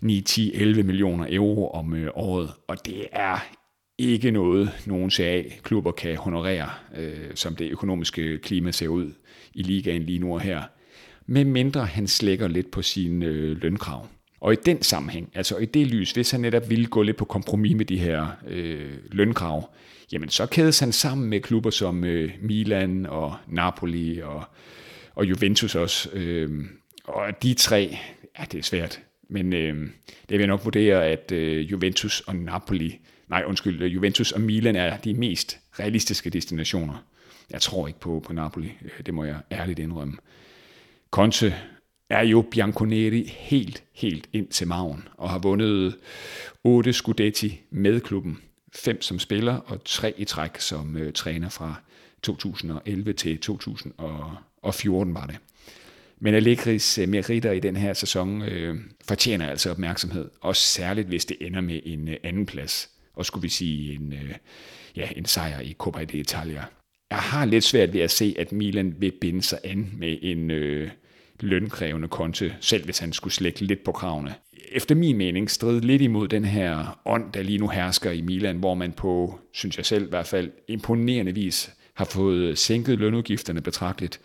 9, 0.00 0.20
10, 0.20 0.54
11 0.54 0.82
millioner 0.82 1.26
euro 1.30 1.70
om 1.70 1.94
øh, 1.94 2.10
året. 2.14 2.50
Og 2.68 2.86
det 2.86 3.06
er 3.12 3.46
ikke 3.98 4.30
noget, 4.30 4.70
nogen 4.86 5.10
CA-klubber 5.10 5.92
kan 5.92 6.16
honorere, 6.16 6.70
øh, 6.96 7.30
som 7.34 7.56
det 7.56 7.70
økonomiske 7.70 8.38
klima 8.38 8.70
ser 8.70 8.88
ud 8.88 9.12
i 9.54 9.62
ligaen 9.62 10.02
lige 10.02 10.18
nu 10.18 10.34
og 10.34 10.40
her 10.40 10.62
med 11.26 11.44
mindre 11.44 11.86
han 11.86 12.06
slækker 12.06 12.48
lidt 12.48 12.70
på 12.70 12.82
sine 12.82 13.26
øh, 13.26 13.62
lønkrav. 13.62 14.06
Og 14.40 14.52
i 14.52 14.56
den 14.66 14.82
sammenhæng, 14.82 15.32
altså 15.34 15.56
i 15.56 15.64
det 15.64 15.86
lys, 15.86 16.12
hvis 16.12 16.30
han 16.30 16.40
netop 16.40 16.70
ville 16.70 16.86
gå 16.86 17.02
lidt 17.02 17.16
på 17.16 17.24
kompromis 17.24 17.76
med 17.76 17.84
de 17.84 17.98
her 17.98 18.26
øh, 18.46 18.90
lønkrav, 19.12 19.70
jamen 20.12 20.28
så 20.28 20.46
kædes 20.46 20.78
han 20.78 20.92
sammen 20.92 21.30
med 21.30 21.40
klubber 21.40 21.70
som 21.70 22.04
øh, 22.04 22.30
Milan 22.42 23.06
og 23.06 23.36
Napoli 23.48 24.20
og, 24.20 24.44
og 25.14 25.24
Juventus 25.24 25.74
også. 25.74 26.10
Øh, 26.12 26.64
og 27.14 27.42
de 27.42 27.54
tre, 27.54 27.98
ja 28.38 28.44
det 28.52 28.58
er 28.58 28.62
svært, 28.62 29.00
Men 29.28 29.52
øh, 29.52 29.74
det 30.28 30.30
vil 30.30 30.38
jeg 30.38 30.46
nok 30.46 30.64
vurdere, 30.64 31.06
at 31.06 31.32
øh, 31.32 31.70
Juventus 31.70 32.20
og 32.20 32.36
Napoli, 32.36 32.98
nej 33.28 33.44
undskyld, 33.46 33.82
øh, 33.82 33.94
Juventus 33.94 34.32
og 34.32 34.40
Milan 34.40 34.76
er 34.76 34.96
de 34.96 35.14
mest 35.14 35.58
realistiske 35.78 36.30
destinationer. 36.30 37.04
Jeg 37.50 37.60
tror 37.60 37.86
ikke 37.86 38.00
på, 38.00 38.22
på 38.26 38.32
Napoli, 38.32 38.72
øh, 38.82 39.06
det 39.06 39.14
må 39.14 39.24
jeg 39.24 39.36
ærligt 39.52 39.78
indrømme. 39.78 40.16
Conte 41.10 41.54
er 42.10 42.22
jo 42.22 42.42
Bianconeri 42.50 43.34
helt, 43.38 43.82
helt 43.92 44.28
ind 44.32 44.48
til 44.48 44.68
maven, 44.68 45.08
og 45.16 45.30
har 45.30 45.38
vundet 45.38 45.96
8 46.64 46.92
Scudetti 46.92 47.60
med 47.70 48.00
klubben. 48.00 48.38
Fem 48.74 49.02
som 49.02 49.18
spiller, 49.18 49.56
og 49.56 49.84
tre 49.84 50.14
i 50.16 50.24
træk 50.24 50.60
som 50.60 50.96
øh, 50.96 51.12
træner 51.12 51.48
fra 51.48 51.74
2011 52.22 53.12
til 53.12 53.38
2014 53.38 55.14
var 55.14 55.26
det. 55.26 55.36
Men 56.20 56.34
Allegris 56.34 56.98
øh, 56.98 57.08
meritter 57.08 57.52
i 57.52 57.60
den 57.60 57.76
her 57.76 57.92
sæson 57.92 58.42
øh, 58.42 58.76
fortjener 59.08 59.50
altså 59.50 59.70
opmærksomhed, 59.70 60.30
også 60.40 60.62
særligt 60.62 61.08
hvis 61.08 61.24
det 61.24 61.36
ender 61.40 61.60
med 61.60 61.80
en 61.84 62.08
øh, 62.08 62.16
anden 62.22 62.46
plads, 62.46 62.90
og 63.14 63.26
skulle 63.26 63.42
vi 63.42 63.48
sige 63.48 63.94
en, 63.94 64.12
øh, 64.12 64.34
ja, 64.96 65.08
en 65.16 65.24
sejr 65.24 65.60
i 65.60 65.76
Coppa 65.78 66.00
d'Italia. 66.12 66.64
Jeg 67.10 67.18
har 67.18 67.44
lidt 67.44 67.64
svært 67.64 67.92
ved 67.92 68.00
at 68.00 68.10
se, 68.10 68.34
at 68.38 68.52
Milan 68.52 68.94
vil 68.98 69.12
binde 69.20 69.42
sig 69.42 69.58
an 69.64 69.92
med 69.98 70.18
en 70.22 70.50
øh, 70.50 70.90
lønkrævende 71.40 72.08
konte, 72.08 72.56
selv 72.60 72.84
hvis 72.84 72.98
han 72.98 73.12
skulle 73.12 73.34
slække 73.34 73.60
lidt 73.60 73.84
på 73.84 73.92
kravene. 73.92 74.34
Efter 74.72 74.94
min 74.94 75.16
mening 75.16 75.50
strid 75.50 75.80
lidt 75.80 76.02
imod 76.02 76.28
den 76.28 76.44
her 76.44 77.00
ånd, 77.04 77.32
der 77.32 77.42
lige 77.42 77.58
nu 77.58 77.68
hersker 77.68 78.10
i 78.10 78.20
Milan, 78.20 78.56
hvor 78.56 78.74
man 78.74 78.92
på, 78.92 79.40
synes 79.52 79.76
jeg 79.76 79.86
selv 79.86 80.06
i 80.06 80.08
hvert 80.08 80.26
fald, 80.26 80.50
imponerende 80.68 81.34
vis 81.34 81.70
har 81.94 82.04
fået 82.04 82.58
sænket 82.58 82.98
lønudgifterne 82.98 83.60
betragteligt, 83.60 84.20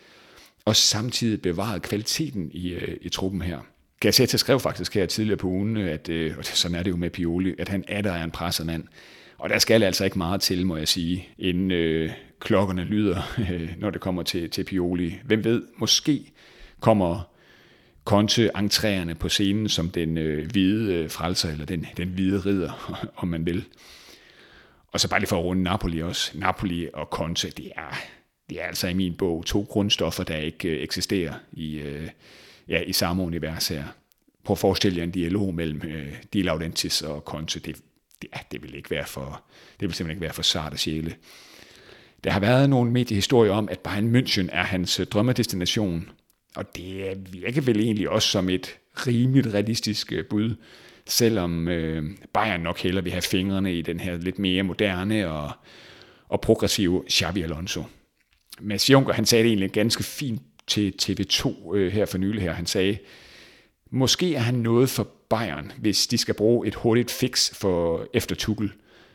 og 0.65 0.75
samtidig 0.75 1.41
bevaret 1.41 1.81
kvaliteten 1.81 2.51
i, 2.53 2.69
øh, 2.69 2.97
i 3.01 3.09
truppen 3.09 3.41
her. 3.41 3.59
Gazzetta 3.99 4.37
skrev 4.37 4.59
faktisk 4.59 4.93
her 4.93 5.05
tidligere 5.05 5.37
på 5.37 5.47
ugen, 5.47 5.77
at, 5.77 6.09
øh, 6.09 6.37
og 6.37 6.45
sådan 6.45 6.77
er 6.77 6.83
det 6.83 6.91
jo 6.91 6.95
med 6.95 7.09
Pioli, 7.09 7.55
at 7.59 7.69
han 7.69 7.83
er 7.87 8.01
der 8.01 8.11
er 8.11 8.23
en 8.23 8.31
presset 8.31 8.65
mand. 8.65 8.83
Og 9.37 9.49
der 9.49 9.59
skal 9.59 9.83
altså 9.83 10.05
ikke 10.05 10.17
meget 10.17 10.41
til, 10.41 10.65
må 10.65 10.77
jeg 10.77 10.87
sige, 10.87 11.27
inden 11.37 11.71
øh, 11.71 12.11
klokkerne 12.39 12.83
lyder, 12.83 13.21
øh, 13.51 13.73
når 13.77 13.89
det 13.89 14.01
kommer 14.01 14.23
til, 14.23 14.49
til 14.49 14.63
Pioli. 14.63 15.19
Hvem 15.25 15.43
ved, 15.43 15.63
måske 15.77 16.31
kommer 16.79 17.29
Conte 18.05 18.49
entrerende 18.57 19.15
på 19.15 19.29
scenen 19.29 19.69
som 19.69 19.89
den 19.89 20.17
øh, 20.17 20.51
hvide 20.51 20.93
øh, 20.93 21.09
frelser, 21.09 21.51
eller 21.51 21.65
den, 21.65 21.85
den 21.97 22.09
hvide 22.09 22.39
ridder, 22.39 22.95
om 23.21 23.27
man 23.27 23.45
vil. 23.45 23.65
Og 24.91 24.99
så 24.99 25.09
bare 25.09 25.19
lige 25.19 25.29
for 25.29 25.37
at 25.39 25.43
runde 25.43 25.63
Napoli 25.63 26.01
også. 26.01 26.31
Napoli 26.35 26.89
og 26.93 27.07
Conte, 27.11 27.49
det 27.49 27.71
er, 27.75 27.99
det 28.49 28.61
er 28.61 28.65
altså 28.65 28.87
i 28.87 28.93
min 28.93 29.15
bog 29.15 29.45
to 29.45 29.65
grundstoffer, 29.69 30.23
der 30.23 30.37
ikke 30.37 30.69
øh, 30.69 30.83
eksisterer 30.83 31.33
i, 31.51 31.75
øh, 31.75 32.09
ja, 32.67 32.81
i 32.81 32.93
samme 32.93 33.23
univers 33.23 33.67
her. 33.67 33.83
Prøv 34.43 34.53
at 34.53 34.59
forestille 34.59 34.97
jer 34.97 35.03
en 35.03 35.11
dialog 35.11 35.53
mellem 35.53 35.81
øh, 35.87 36.13
De 36.33 36.41
Laurentiis 36.41 37.01
og 37.01 37.21
Conte. 37.21 37.59
Det, 37.59 37.75
det, 38.21 38.29
ja, 38.35 38.39
det 38.51 38.63
vil 38.63 38.75
ikke 38.75 38.91
være 38.91 39.05
for, 39.05 39.43
det 39.79 39.87
vil 39.87 39.93
simpelthen 39.93 40.17
ikke 40.17 40.21
være 40.21 40.33
for 40.33 40.41
sarte 40.41 40.77
sjæle. 40.77 41.15
Der 42.23 42.31
har 42.31 42.39
været 42.39 42.69
nogle 42.69 42.91
mediehistorier 42.91 43.51
om, 43.51 43.69
at 43.69 43.79
Bayern 43.79 44.15
München 44.15 44.47
er 44.51 44.63
hans 44.63 44.99
øh, 44.99 45.05
drømmedestination, 45.05 46.09
og 46.55 46.75
det 46.75 47.33
virker 47.33 47.61
vel 47.61 47.79
egentlig 47.79 48.09
også 48.09 48.29
som 48.29 48.49
et 48.49 48.77
rimeligt 49.07 49.53
realistisk 49.53 50.11
øh, 50.11 50.25
bud, 50.25 50.55
selvom 51.05 51.67
øh, 51.67 52.03
Bayern 52.33 52.61
nok 52.61 52.79
heller 52.79 53.01
vil 53.01 53.11
have 53.11 53.21
fingrene 53.21 53.73
i 53.73 53.81
den 53.81 53.99
her 53.99 54.17
lidt 54.17 54.39
mere 54.39 54.63
moderne 54.63 55.31
og, 55.31 55.51
og 56.29 56.41
progressive 56.41 57.03
Xavi 57.09 57.41
Alonso. 57.41 57.83
Mads 58.61 58.89
Juncker, 58.89 59.13
han 59.13 59.25
sagde 59.25 59.43
det 59.43 59.49
egentlig 59.49 59.71
ganske 59.71 60.03
fint 60.03 60.41
til 60.67 60.93
TV2 61.01 61.73
øh, 61.75 61.91
her 61.91 62.05
for 62.05 62.17
nylig 62.17 62.41
her. 62.41 62.53
Han 62.53 62.65
sagde, 62.65 62.97
måske 63.91 64.35
er 64.35 64.39
han 64.39 64.55
noget 64.55 64.89
for 64.89 65.07
Bayern, 65.29 65.71
hvis 65.77 66.07
de 66.07 66.17
skal 66.17 66.33
bruge 66.33 66.67
et 66.67 66.75
hurtigt 66.75 67.11
fix 67.11 67.53
for 67.53 68.07
efter 68.13 68.35
Tuchel. 68.35 68.71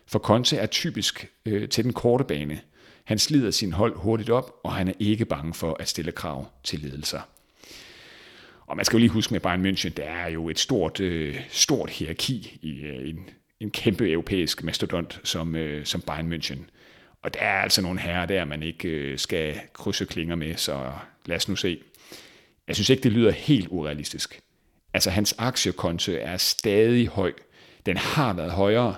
For 0.06 0.18
Conte 0.18 0.56
er 0.56 0.66
typisk 0.66 1.28
øh, 1.46 1.68
til 1.68 1.84
den 1.84 1.92
korte 1.92 2.24
bane. 2.24 2.60
Han 3.04 3.18
slider 3.18 3.50
sin 3.50 3.72
hold 3.72 3.96
hurtigt 3.96 4.30
op, 4.30 4.54
og 4.64 4.72
han 4.72 4.88
er 4.88 4.92
ikke 4.98 5.24
bange 5.24 5.54
for 5.54 5.76
at 5.80 5.88
stille 5.88 6.12
krav 6.12 6.46
til 6.64 6.78
ledelser. 6.78 7.20
Og 8.66 8.76
man 8.76 8.84
skal 8.84 8.96
jo 8.96 9.00
lige 9.00 9.10
huske 9.10 9.34
med 9.34 9.40
Bayern 9.40 9.66
München, 9.66 9.88
der 9.88 10.02
er 10.02 10.28
jo 10.28 10.48
et 10.48 10.58
stort, 10.58 11.00
øh, 11.00 11.40
stort 11.50 11.90
hierarki 11.90 12.58
i 12.62 12.80
øh, 12.80 13.08
en, 13.08 13.30
en 13.60 13.70
kæmpe 13.70 14.10
europæisk 14.10 14.62
mastodont 14.62 15.20
som, 15.24 15.56
øh, 15.56 15.84
som 15.86 16.00
Bayern 16.00 16.32
München. 16.32 16.58
Og 17.22 17.34
der 17.34 17.40
er 17.40 17.62
altså 17.62 17.82
nogle 17.82 18.00
herrer 18.00 18.26
der, 18.26 18.44
man 18.44 18.62
ikke 18.62 18.88
øh, 18.88 19.18
skal 19.18 19.60
krydse 19.72 20.04
klinger 20.04 20.36
med, 20.36 20.56
så 20.56 20.92
lad 21.26 21.36
os 21.36 21.48
nu 21.48 21.56
se. 21.56 21.80
Jeg 22.68 22.76
synes 22.76 22.90
ikke, 22.90 23.02
det 23.02 23.12
lyder 23.12 23.30
helt 23.30 23.68
urealistisk. 23.70 24.40
Altså, 24.94 25.10
hans 25.10 25.34
aktiekonto 25.38 26.12
er 26.18 26.36
stadig 26.36 27.08
høj. 27.08 27.32
Den 27.86 27.96
har 27.96 28.32
været 28.32 28.50
højere 28.50 28.96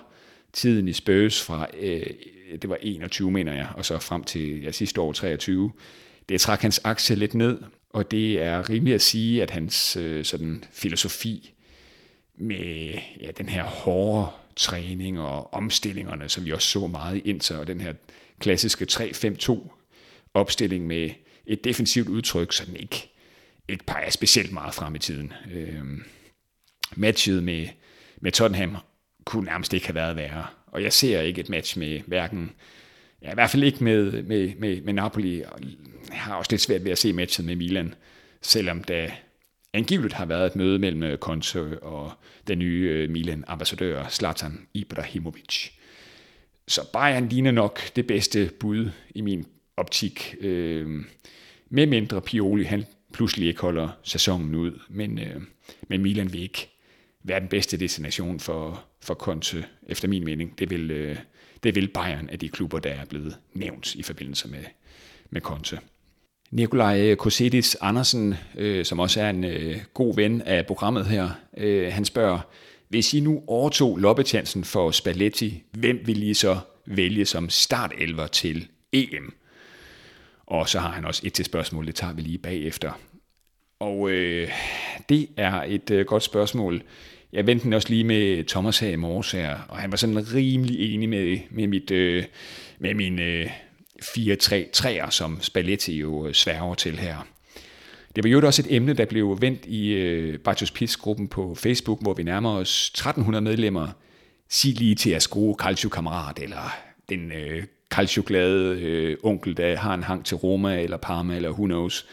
tiden 0.52 0.88
i 0.88 0.92
Spurs 0.92 1.42
fra, 1.42 1.66
øh, 1.80 2.06
det 2.62 2.70
var 2.70 2.78
21, 2.80 3.30
mener 3.30 3.54
jeg, 3.54 3.68
og 3.76 3.84
så 3.84 3.98
frem 3.98 4.24
til 4.24 4.62
ja, 4.62 4.72
sidste 4.72 5.00
år 5.00 5.12
23. 5.12 5.72
Det 6.28 6.40
trak 6.40 6.60
hans 6.60 6.80
aktie 6.84 7.16
lidt 7.16 7.34
ned, 7.34 7.58
og 7.90 8.10
det 8.10 8.42
er 8.42 8.70
rimeligt 8.70 8.94
at 8.94 9.02
sige, 9.02 9.42
at 9.42 9.50
hans 9.50 9.96
øh, 9.96 10.24
sådan 10.24 10.64
filosofi 10.72 11.54
med 12.38 12.98
ja, 13.20 13.30
den 13.38 13.48
her 13.48 13.62
hårde 13.62 14.30
træning 14.56 15.20
og 15.20 15.54
omstillingerne, 15.54 16.28
som 16.28 16.44
vi 16.44 16.52
også 16.52 16.68
så 16.68 16.86
meget 16.86 17.16
i 17.16 17.20
Inter, 17.20 17.58
og 17.58 17.66
den 17.66 17.80
her 17.80 17.92
klassiske 18.38 18.86
3-5-2 18.92 19.68
opstilling 20.34 20.86
med 20.86 21.10
et 21.46 21.64
defensivt 21.64 22.08
udtryk, 22.08 22.52
så 22.52 22.66
den 22.66 22.76
ikke, 22.76 23.10
ikke 23.68 23.84
peger 23.84 24.10
specielt 24.10 24.52
meget 24.52 24.74
frem 24.74 24.94
i 24.94 24.98
tiden. 24.98 25.32
Øh, 25.52 25.84
matchet 26.96 27.42
med, 27.42 27.68
med 28.20 28.32
Tottenham 28.32 28.76
kunne 29.24 29.44
nærmest 29.44 29.74
ikke 29.74 29.86
have 29.86 29.94
været 29.94 30.16
værre, 30.16 30.46
og 30.66 30.82
jeg 30.82 30.92
ser 30.92 31.20
ikke 31.20 31.40
et 31.40 31.48
match 31.48 31.78
med 31.78 32.00
hverken 32.06 32.50
ja, 33.22 33.30
i 33.30 33.34
hvert 33.34 33.50
fald 33.50 33.62
ikke 33.62 33.84
med, 33.84 34.22
med, 34.22 34.54
med, 34.58 34.80
med 34.80 34.92
Napoli, 34.92 35.42
og 35.42 35.60
jeg 36.08 36.20
har 36.20 36.34
også 36.34 36.52
lidt 36.52 36.62
svært 36.62 36.84
ved 36.84 36.92
at 36.92 36.98
se 36.98 37.12
matchet 37.12 37.46
med 37.46 37.56
Milan, 37.56 37.94
selvom 38.42 38.84
der 38.84 39.10
angiveligt 39.72 40.14
har 40.14 40.24
været 40.24 40.46
et 40.46 40.56
møde 40.56 40.78
mellem 40.78 41.02
øh, 41.02 41.18
Conte 41.18 41.82
og 41.82 42.12
den 42.48 42.58
nye 42.58 42.88
øh, 42.90 43.10
Milan-ambassadør 43.10 44.08
Zlatan 44.08 44.66
Ibrahimovic. 44.74 45.70
Så 46.68 46.92
Bayern 46.92 47.28
ligner 47.28 47.50
nok 47.50 47.80
det 47.96 48.06
bedste 48.06 48.50
bud 48.60 48.90
i 49.14 49.20
min 49.20 49.46
optik. 49.76 50.34
Øh, 50.40 51.04
med 51.70 51.86
mindre 51.86 52.22
Pioli, 52.22 52.64
han 52.64 52.84
pludselig 53.12 53.48
ikke 53.48 53.60
holder 53.60 53.88
sæsonen 54.02 54.54
ud, 54.54 54.80
men, 54.88 55.18
øh, 55.18 55.42
men 55.88 56.02
Milan 56.02 56.32
vil 56.32 56.42
ikke 56.42 56.68
være 57.22 57.40
den 57.40 57.48
bedste 57.48 57.76
destination 57.76 58.40
for, 58.40 58.84
for 59.00 59.14
Conte, 59.14 59.64
efter 59.88 60.08
min 60.08 60.24
mening. 60.24 60.58
Det 60.58 60.70
vil, 60.70 60.90
øh, 60.90 61.16
det 61.62 61.74
vil 61.74 61.88
Bayern 61.88 62.28
af 62.28 62.38
de 62.38 62.48
klubber, 62.48 62.78
der 62.78 62.90
er 62.90 63.04
blevet 63.04 63.38
nævnt 63.54 63.94
i 63.94 64.02
forbindelse 64.02 64.48
med, 64.48 64.64
med 65.30 65.40
Conte. 65.40 65.78
Nikolaj 66.52 67.14
Kosidis 67.14 67.76
Andersen, 67.80 68.34
øh, 68.58 68.84
som 68.84 68.98
også 68.98 69.20
er 69.20 69.30
en 69.30 69.44
øh, 69.44 69.76
god 69.94 70.16
ven 70.16 70.42
af 70.42 70.66
programmet 70.66 71.06
her, 71.06 71.28
øh, 71.56 71.92
han 71.92 72.04
spørger, 72.04 72.38
hvis 72.88 73.14
I 73.14 73.20
nu 73.20 73.42
overtog 73.46 73.98
loppetjansen 73.98 74.64
for 74.64 74.90
Spalletti, 74.90 75.62
hvem 75.70 76.00
vil 76.04 76.22
I 76.22 76.34
så 76.34 76.58
vælge 76.86 77.24
som 77.24 77.50
startelver 77.50 78.26
til 78.26 78.68
EM? 78.92 79.34
Og 80.46 80.68
så 80.68 80.78
har 80.78 80.90
han 80.90 81.04
også 81.04 81.22
et 81.24 81.32
til 81.32 81.44
spørgsmål, 81.44 81.86
det 81.86 81.94
tager 81.94 82.12
vi 82.12 82.22
lige 82.22 82.38
bagefter. 82.38 82.92
Og 83.80 84.10
øh, 84.10 84.48
det 85.08 85.28
er 85.36 85.62
et 85.62 85.90
øh, 85.90 86.06
godt 86.06 86.22
spørgsmål. 86.22 86.82
Jeg 87.32 87.46
vendte 87.46 87.64
den 87.64 87.72
også 87.72 87.88
lige 87.88 88.04
med 88.04 88.44
Thomas 88.44 88.78
her 88.78 88.88
i 88.88 88.96
morges 88.96 89.32
her, 89.32 89.58
og 89.68 89.76
han 89.76 89.90
var 89.90 89.96
sådan 89.96 90.34
rimelig 90.34 90.94
enig 90.94 91.08
med, 91.08 91.38
med, 91.50 91.66
mit, 91.66 91.90
øh, 91.90 92.24
med 92.78 92.94
min 92.94 93.18
øh, 93.18 93.50
4-3-3'er, 94.02 95.10
som 95.10 95.38
Spalletti 95.40 95.98
jo 95.98 96.26
øh, 96.26 96.34
sværger 96.34 96.74
til 96.74 96.98
her. 96.98 97.26
Det 98.16 98.24
var 98.24 98.30
jo 98.30 98.46
også 98.46 98.62
et 98.62 98.76
emne, 98.76 98.92
der 98.92 99.04
blev 99.04 99.38
vendt 99.40 99.66
i 99.66 99.92
øh, 99.92 100.38
Bartos 100.38 100.70
Pis-gruppen 100.70 101.28
på 101.28 101.54
Facebook, 101.54 102.02
hvor 102.02 102.14
vi 102.14 102.22
nærmer 102.22 102.50
os 102.50 102.88
1300 102.88 103.44
medlemmer. 103.44 103.88
Sig 104.50 104.74
lige 104.74 104.94
til 104.94 105.10
jeres 105.10 105.28
gode 105.28 105.56
calcio-kammerat, 105.60 106.38
eller 106.38 106.76
den 107.08 107.32
øh, 107.32 107.64
calcio-glade 107.90 108.80
øh, 108.80 109.16
onkel, 109.22 109.56
der 109.56 109.76
har 109.76 109.94
en 109.94 110.02
hang 110.02 110.24
til 110.24 110.36
Roma, 110.36 110.82
eller 110.82 110.96
Parma, 110.96 111.36
eller 111.36 111.50
who 111.50 111.64
knows 111.64 112.06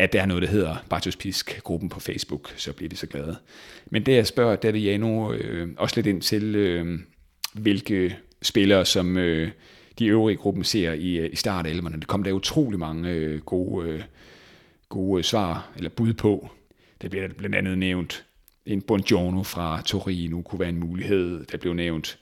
at 0.00 0.12
der 0.12 0.22
er 0.22 0.26
noget, 0.26 0.42
der 0.42 0.48
hedder 0.48 0.76
Bartos 0.88 1.16
Pisk-gruppen 1.16 1.88
på 1.88 2.00
Facebook, 2.00 2.52
så 2.56 2.72
bliver 2.72 2.88
vi 2.88 2.96
så 2.96 3.06
glade. 3.06 3.36
Men 3.90 4.06
det 4.06 4.14
jeg 4.14 4.26
spørger 4.26 4.56
David 4.56 4.80
Jano 4.80 5.32
øh, 5.32 5.68
også 5.76 5.96
lidt 5.96 6.06
ind 6.06 6.22
til, 6.22 6.54
øh, 6.54 6.98
hvilke 7.52 8.16
spillere, 8.42 8.84
som 8.84 9.16
øh, 9.16 9.50
de 10.00 10.06
øvrige 10.06 10.36
gruppen 10.36 10.64
ser 10.64 10.92
i, 10.92 11.26
i 11.26 11.28
i 11.28 11.36
startelverne. 11.36 11.96
Det 11.96 12.06
kom 12.06 12.22
der 12.22 12.32
utrolig 12.32 12.78
mange 12.78 13.10
øh, 13.10 13.40
gode, 13.40 13.88
øh, 13.88 14.02
gode 14.88 15.18
øh, 15.18 15.24
svar, 15.24 15.70
eller 15.76 15.90
bud 15.90 16.12
på. 16.12 16.50
Det 17.02 17.10
bliver 17.10 17.28
blandt 17.28 17.56
andet 17.56 17.78
nævnt, 17.78 18.24
en 18.66 18.82
Bongiorno 18.82 19.42
fra 19.42 19.82
Torino 19.82 20.42
kunne 20.42 20.60
være 20.60 20.68
en 20.68 20.80
mulighed. 20.80 21.44
Der 21.52 21.58
blev 21.58 21.74
nævnt, 21.74 22.18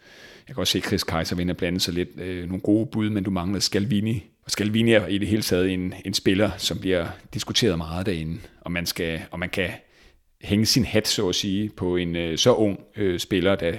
jeg 0.48 0.54
kan 0.54 0.60
også 0.60 0.72
se, 0.72 0.78
at 0.78 0.84
Chris 0.84 1.04
Kaiser 1.04 1.36
vinder 1.36 1.54
blande 1.54 1.80
sig 1.80 1.94
lidt. 1.94 2.08
Øh, 2.20 2.46
nogle 2.46 2.60
gode 2.60 2.86
bud, 2.86 3.10
men 3.10 3.24
du 3.24 3.30
mangler 3.30 3.60
Scalvini 3.60 4.24
og 4.48 4.52
Scalvini 4.52 4.92
er 4.92 5.06
i 5.06 5.18
det 5.18 5.28
hele 5.28 5.42
taget 5.42 5.70
en, 5.70 5.94
en 6.04 6.14
spiller, 6.14 6.50
som 6.56 6.78
bliver 6.78 7.06
diskuteret 7.34 7.78
meget 7.78 8.06
derinde, 8.06 8.38
og 8.60 8.72
man, 8.72 8.86
skal, 8.86 9.20
og 9.30 9.38
man 9.38 9.48
kan 9.48 9.70
hænge 10.42 10.66
sin 10.66 10.84
hat, 10.84 11.08
så 11.08 11.28
at 11.28 11.34
sige, 11.34 11.70
på 11.76 11.96
en 11.96 12.16
øh, 12.16 12.38
så 12.38 12.54
ung 12.54 12.80
øh, 12.96 13.18
spiller, 13.18 13.56
der 13.56 13.72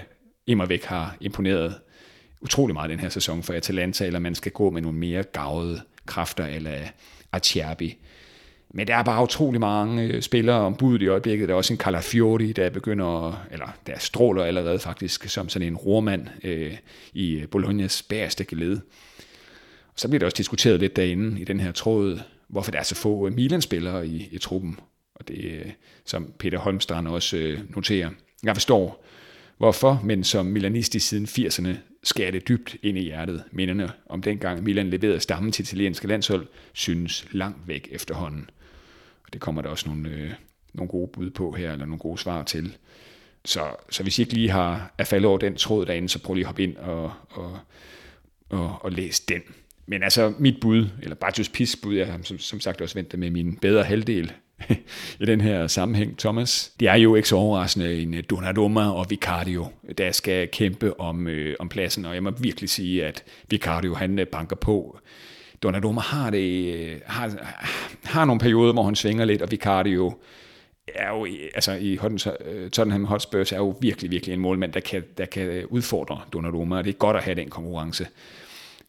imod 0.47 0.67
væk 0.67 0.83
har 0.83 1.17
imponeret 1.21 1.75
utrolig 2.41 2.73
meget 2.73 2.89
den 2.89 2.99
her 2.99 3.09
sæson 3.09 3.43
for 3.43 3.53
Atalanta, 3.53 4.05
eller 4.05 4.19
man 4.19 4.35
skal 4.35 4.51
gå 4.51 4.69
med 4.69 4.81
nogle 4.81 4.97
mere 4.97 5.23
gavede 5.23 5.81
kræfter, 6.05 6.45
eller 6.45 6.71
Acerbi. 7.31 7.97
Men 8.73 8.87
der 8.87 8.95
er 8.95 9.03
bare 9.03 9.23
utrolig 9.23 9.59
mange 9.59 10.03
øh, 10.03 10.21
spillere 10.21 10.57
om 10.57 10.75
budet 10.75 11.01
i 11.01 11.07
øjeblikket. 11.07 11.47
Der 11.47 11.53
er 11.53 11.57
også 11.57 11.73
en 11.73 11.79
Calafiori, 11.79 12.51
der 12.51 12.69
begynder, 12.69 13.41
eller 13.51 13.67
der 13.87 13.99
stråler 13.99 14.43
allerede 14.43 14.79
faktisk 14.79 15.29
som 15.29 15.49
sådan 15.49 15.67
en 15.67 15.75
rormand 15.75 16.27
øh, 16.43 16.77
i 17.13 17.45
Bolognas 17.51 18.03
bæreste 18.03 18.43
gelede. 18.43 18.81
Så 19.95 20.07
bliver 20.07 20.19
det 20.19 20.25
også 20.25 20.37
diskuteret 20.37 20.79
lidt 20.79 20.95
derinde 20.95 21.41
i 21.41 21.43
den 21.43 21.59
her 21.59 21.71
tråd, 21.71 22.19
hvorfor 22.47 22.71
der 22.71 22.79
er 22.79 22.83
så 22.83 22.95
få 22.95 23.27
øh, 23.27 23.33
Milan-spillere 23.33 24.07
i, 24.07 24.29
i 24.31 24.37
truppen. 24.37 24.79
Og 25.15 25.27
det, 25.27 25.43
øh, 25.43 25.65
som 26.05 26.33
Peter 26.39 26.57
Holmstrand 26.57 27.07
også 27.07 27.37
øh, 27.37 27.59
noterer. 27.75 28.09
Jeg 28.43 28.55
forstår, 28.55 29.05
hvorfor, 29.59 30.01
men 30.03 30.23
som 30.23 30.45
milanistisk 30.45 31.07
siden 31.07 31.25
80'erne 31.25 31.69
skærer 32.03 32.31
det 32.31 32.47
dybt 32.47 32.75
ind 32.83 32.97
i 32.97 33.01
hjertet. 33.01 33.43
Minderne 33.51 33.91
om 34.05 34.21
dengang 34.21 34.63
Milan 34.63 34.89
leverede 34.89 35.19
stammen 35.19 35.51
til 35.51 35.63
italienske 35.63 36.07
landshold, 36.07 36.47
synes 36.73 37.27
langt 37.31 37.67
væk 37.67 37.87
efterhånden. 37.91 38.49
Og 39.25 39.33
det 39.33 39.41
kommer 39.41 39.61
der 39.61 39.69
også 39.69 39.89
nogle, 39.89 40.09
øh, 40.09 40.31
nogle 40.73 40.89
gode 40.89 41.07
bud 41.13 41.29
på 41.29 41.51
her, 41.51 41.71
eller 41.71 41.85
nogle 41.85 41.99
gode 41.99 42.17
svar 42.17 42.43
til. 42.43 42.77
Så, 43.45 43.61
så 43.89 44.03
hvis 44.03 44.19
I 44.19 44.21
ikke 44.21 44.33
lige 44.33 44.49
har 44.49 44.93
er 44.97 45.03
faldet 45.03 45.27
over 45.27 45.37
den 45.37 45.55
tråd 45.55 45.85
derinde, 45.85 46.09
så 46.09 46.19
prøv 46.19 46.33
lige 46.33 46.43
at 46.43 46.47
hoppe 46.47 46.63
ind 46.63 46.77
og, 46.77 47.11
og, 47.29 47.59
og, 48.49 48.77
og 48.81 48.91
læs 48.91 49.19
den. 49.19 49.41
Men 49.85 50.03
altså 50.03 50.33
mit 50.39 50.55
bud, 50.61 50.87
eller 51.01 51.15
Bartos 51.15 51.49
Pis 51.49 51.75
bud, 51.83 51.95
jeg 51.95 52.07
har 52.07 52.19
som, 52.23 52.39
som 52.39 52.59
sagt 52.59 52.81
også 52.81 52.95
ventet 52.95 53.19
med 53.19 53.31
min 53.31 53.57
bedre 53.57 53.83
halvdel 53.83 54.31
i 55.21 55.25
den 55.25 55.41
her 55.41 55.67
sammenhæng, 55.67 56.17
Thomas. 56.17 56.71
Det 56.79 56.87
er 56.87 56.95
jo 56.95 57.15
ikke 57.15 57.29
så 57.29 57.35
overraskende 57.35 58.01
en 58.01 58.13
øh, 58.13 58.23
Donnarumma 58.29 58.91
og 58.91 59.05
Vicario, 59.09 59.67
der 59.97 60.11
skal 60.11 60.47
kæmpe 60.47 60.99
om, 60.99 61.27
øh, 61.27 61.55
om 61.59 61.69
pladsen, 61.69 62.05
og 62.05 62.13
jeg 62.13 62.23
må 62.23 62.31
virkelig 62.39 62.69
sige, 62.69 63.05
at 63.05 63.23
Vicario 63.49 63.93
han 63.93 64.19
øh, 64.19 64.27
banker 64.27 64.55
på. 64.55 64.99
Donnarumma 65.63 66.01
har, 66.01 66.29
det, 66.29 66.73
øh, 66.75 66.99
har, 67.05 67.31
har 68.03 68.25
nogle 68.25 68.39
perioder, 68.39 68.73
hvor 68.73 68.83
han 68.83 68.95
svinger 68.95 69.25
lidt, 69.25 69.41
og 69.41 69.51
Vicario 69.51 70.13
er 70.95 71.09
jo, 71.09 71.27
altså 71.55 71.73
i 71.73 71.99
Tottenham 72.71 73.05
Hotspurs 73.05 73.51
er 73.51 73.57
jo 73.57 73.75
virkelig, 73.81 74.11
virkelig 74.11 74.33
en 74.33 74.39
målmand, 74.39 74.73
der 74.73 74.79
kan, 74.79 75.03
der 75.17 75.25
kan 75.25 75.65
udfordre 75.65 76.19
Donnarumma, 76.33 76.77
og 76.77 76.83
det 76.83 76.89
er 76.89 76.97
godt 76.97 77.17
at 77.17 77.23
have 77.23 77.35
den 77.35 77.49
konkurrence. 77.49 78.07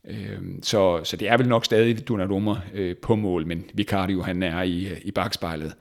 Øhm, 0.09 0.62
så, 0.62 1.00
så 1.04 1.16
det 1.16 1.28
er 1.28 1.37
vel 1.37 1.49
nok 1.49 1.64
stadig 1.64 2.09
Donnarumma 2.09 2.54
øh, 2.75 2.97
på 2.97 3.16
mål, 3.16 3.47
men 3.47 3.64
Vicario 3.75 4.23
han 4.23 4.42
er 4.42 4.62
i, 4.62 4.87
øh, 4.87 5.00
i 5.02 5.11
bagspejlet. 5.11 5.75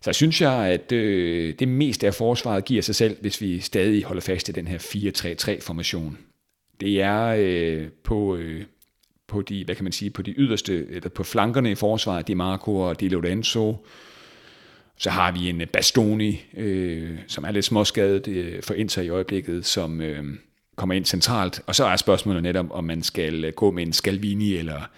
Så 0.00 0.12
synes 0.12 0.40
jeg, 0.40 0.52
at 0.52 0.92
øh, 0.92 1.54
det 1.58 1.68
meste 1.68 2.06
af 2.06 2.14
forsvaret 2.14 2.64
giver 2.64 2.82
sig 2.82 2.94
selv, 2.94 3.16
hvis 3.20 3.40
vi 3.40 3.60
stadig 3.60 4.04
holder 4.04 4.22
fast 4.22 4.48
i 4.48 4.52
den 4.52 4.66
her 4.66 4.78
4-3-3-formation. 4.78 6.18
Det 6.80 7.02
er 7.02 7.36
øh, 7.38 7.88
på, 8.04 8.36
øh, 8.36 8.64
på 9.26 9.42
de, 9.42 9.64
hvad 9.64 9.74
kan 9.74 9.84
man 9.84 9.92
sige, 9.92 10.10
på 10.10 10.22
de 10.22 10.30
yderste, 10.30 10.86
eller 10.90 11.08
på 11.08 11.22
flankerne 11.22 11.70
i 11.70 11.74
forsvaret, 11.74 12.28
Di 12.28 12.34
Marco 12.34 12.76
og 12.76 13.00
Di 13.00 13.08
Lorenzo. 13.08 13.86
Så 14.98 15.10
har 15.10 15.32
vi 15.32 15.48
en 15.48 15.62
Bastoni, 15.72 16.44
øh, 16.56 17.18
som 17.26 17.44
er 17.44 17.50
lidt 17.50 17.64
småskadet 17.64 18.28
øh, 18.28 18.62
for 18.62 18.74
Inter 18.74 19.02
i 19.02 19.08
øjeblikket, 19.08 19.66
som, 19.66 20.00
øh, 20.00 20.24
kommer 20.76 20.94
ind 20.94 21.04
centralt. 21.04 21.60
Og 21.66 21.74
så 21.74 21.84
er 21.84 21.96
spørgsmålet 21.96 22.42
netop, 22.42 22.66
om 22.70 22.84
man 22.84 23.02
skal 23.02 23.44
øh, 23.44 23.52
gå 23.52 23.70
med 23.70 23.82
en 23.82 23.92
Scalvini 23.92 24.56
eller 24.56 24.90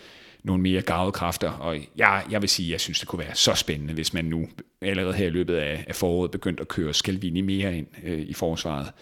nogle 0.42 0.62
mere 0.62 0.82
gavede 0.82 1.12
kræfter. 1.12 1.50
Og 1.50 1.76
jeg, 1.96 2.24
jeg 2.30 2.40
vil 2.40 2.48
sige, 2.48 2.72
jeg 2.72 2.80
synes, 2.80 2.98
det 2.98 3.08
kunne 3.08 3.24
være 3.24 3.34
så 3.34 3.54
spændende, 3.54 3.94
hvis 3.94 4.14
man 4.14 4.24
nu 4.24 4.48
allerede 4.82 5.14
her 5.14 5.26
i 5.26 5.30
løbet 5.30 5.54
af, 5.54 5.84
af 5.88 5.94
foråret 5.94 6.30
begyndte 6.30 6.60
at 6.60 6.68
køre 6.68 6.94
Scalvini 6.94 7.40
mere 7.40 7.76
ind 7.76 7.86
øh, 8.04 8.18
i 8.18 8.34
forsvaret. 8.34 8.92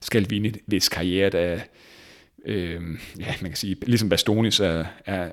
Scalvini, 0.00 0.52
hvis 0.66 0.88
karriere, 0.88 1.30
der 1.30 1.58
øh, 2.44 2.82
ja, 3.18 3.34
man 3.40 3.50
kan 3.50 3.56
sige, 3.56 3.76
ligesom 3.86 4.08
Bastoni, 4.08 4.50
så 4.50 4.64
er, 5.06 5.30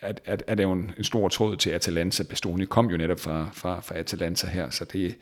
er, 0.00 0.12
er, 0.24 0.36
er 0.46 0.54
det 0.54 0.62
jo 0.62 0.72
en, 0.72 0.92
en 0.98 1.04
stor 1.04 1.28
tråd 1.28 1.56
til 1.56 1.70
Atalanta. 1.70 2.22
Bastoni 2.22 2.64
kom 2.64 2.90
jo 2.90 2.96
netop 2.96 3.20
fra, 3.20 3.50
fra, 3.52 3.80
fra 3.80 3.98
Atalanta 3.98 4.46
her, 4.46 4.70
så 4.70 4.84
det, 4.84 5.14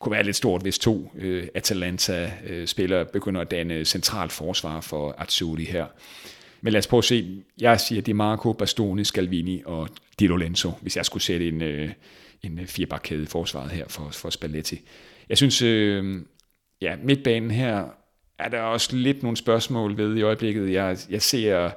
kunne 0.00 0.12
være 0.12 0.22
lidt 0.22 0.36
stort, 0.36 0.62
hvis 0.62 0.78
to 0.78 1.12
øh, 1.14 1.48
Atalanta-spillere 1.54 3.00
øh, 3.00 3.06
begynder 3.06 3.40
at 3.40 3.50
danne 3.50 3.84
centralt 3.84 4.32
forsvar 4.32 4.80
for 4.80 5.14
Azzurri 5.18 5.64
her. 5.64 5.86
Men 6.60 6.72
lad 6.72 6.78
os 6.78 6.86
prøve 6.86 6.98
at 6.98 7.04
se. 7.04 7.42
Jeg 7.60 7.80
siger 7.80 8.02
Di 8.02 8.12
Marco, 8.12 8.52
Bastoni, 8.52 9.04
Scalvini 9.04 9.62
og 9.66 9.88
Di 10.18 10.26
Lorenzo, 10.26 10.72
hvis 10.80 10.96
jeg 10.96 11.06
skulle 11.06 11.22
sætte 11.22 11.48
en, 11.48 11.62
øh, 11.62 11.90
en 12.42 12.58
øh, 12.58 12.66
firebakkæde 12.66 13.22
i 13.22 13.26
forsvaret 13.26 13.70
her 13.70 13.84
for, 13.88 14.08
for 14.12 14.30
Spalletti. 14.30 14.80
Jeg 15.28 15.36
synes, 15.36 15.62
øh, 15.62 16.22
ja, 16.80 16.96
midtbanen 17.02 17.50
her 17.50 17.84
er 18.38 18.48
der 18.48 18.60
også 18.60 18.96
lidt 18.96 19.22
nogle 19.22 19.36
spørgsmål 19.36 19.96
ved 19.96 20.16
i 20.16 20.22
øjeblikket. 20.22 20.72
Jeg, 20.72 20.98
jeg 21.10 21.22
ser... 21.22 21.70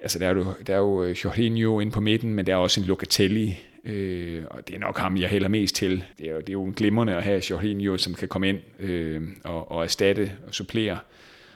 Altså, 0.00 0.18
der 0.18 0.28
er 0.28 0.34
jo, 0.34 0.54
der 0.66 0.74
er 0.74 0.78
jo 0.78 1.04
øh, 1.04 1.16
Jorginho 1.24 1.80
inde 1.80 1.92
på 1.92 2.00
midten, 2.00 2.34
men 2.34 2.46
der 2.46 2.52
er 2.52 2.56
også 2.56 2.80
en 2.80 2.86
Locatelli, 2.86 3.58
Øh, 3.84 4.44
og 4.50 4.68
det 4.68 4.74
er 4.74 4.78
nok 4.78 4.98
ham, 4.98 5.16
jeg 5.16 5.28
hælder 5.28 5.48
mest 5.48 5.74
til. 5.74 6.04
Det 6.18 6.26
er 6.26 6.32
jo, 6.32 6.40
det 6.40 6.48
er 6.48 6.52
jo 6.52 6.64
en 6.64 6.72
glimrende 6.72 7.14
at 7.16 7.22
have 7.22 7.42
Jorginho, 7.50 7.96
som 7.96 8.14
kan 8.14 8.28
komme 8.28 8.48
ind 8.48 8.58
øh, 8.78 9.22
og, 9.44 9.70
og 9.70 9.84
erstatte 9.84 10.32
og 10.46 10.54
supplere. 10.54 10.98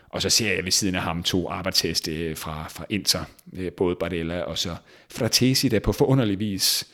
Og 0.08 0.22
så 0.22 0.30
ser 0.30 0.54
jeg 0.54 0.64
ved 0.64 0.72
siden 0.72 0.94
af 0.94 1.02
ham 1.02 1.22
to 1.22 1.48
arbejdsteste 1.48 2.16
øh, 2.16 2.36
fra, 2.36 2.68
fra 2.68 2.84
Inter, 2.88 3.24
øh, 3.52 3.72
både 3.72 3.96
Bardella 3.96 4.40
og 4.40 4.58
så 4.58 4.76
Fratesi, 5.08 5.68
der 5.68 5.80
på 5.80 5.92
forunderlig 5.92 6.38
vis 6.38 6.88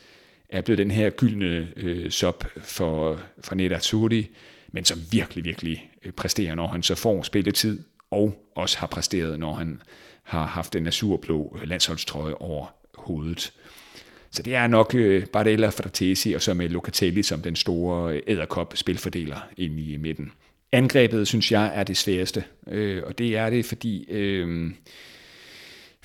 er 0.49 0.61
blevet 0.61 0.77
den 0.77 0.91
her 0.91 1.09
gyldne 1.09 1.67
øh, 1.75 2.11
sop 2.11 2.45
for, 2.57 3.19
for 3.41 3.55
Neda 3.55 3.75
Azzurri, 3.75 4.29
men 4.71 4.85
som 4.85 4.99
virkelig, 5.11 5.45
virkelig 5.45 5.91
øh, 6.03 6.11
præsterer, 6.11 6.55
når 6.55 6.67
han 6.67 6.83
så 6.83 6.95
får 6.95 7.23
spilletid, 7.23 7.83
og 8.11 8.51
også 8.55 8.77
har 8.77 8.87
præsteret, 8.87 9.39
når 9.39 9.53
han 9.53 9.81
har 10.23 10.45
haft 10.45 10.75
en 10.75 10.87
azurblå 10.87 11.57
øh, 11.61 11.67
landsholdstrøje 11.67 12.33
over 12.33 12.65
hovedet. 12.95 13.53
Så 14.33 14.43
det 14.43 14.55
er 14.55 14.67
nok 14.67 14.95
øh, 14.95 15.25
Bardella 15.25 15.69
Fratesi 15.69 16.33
og 16.33 16.41
så 16.41 16.53
med 16.53 16.69
Locatelli 16.69 17.23
som 17.23 17.41
den 17.41 17.55
store 17.55 18.15
øh, 18.15 18.21
æderkop 18.27 18.73
spilfordeler 18.75 19.37
ind 19.57 19.79
i 19.79 19.97
midten. 19.97 20.31
Angrebet, 20.71 21.27
synes 21.27 21.51
jeg, 21.51 21.71
er 21.75 21.83
det 21.83 21.97
sværeste, 21.97 22.43
øh, 22.67 23.03
og 23.05 23.17
det 23.17 23.37
er 23.37 23.49
det, 23.49 23.65
fordi... 23.65 24.05
Øh, 24.09 24.71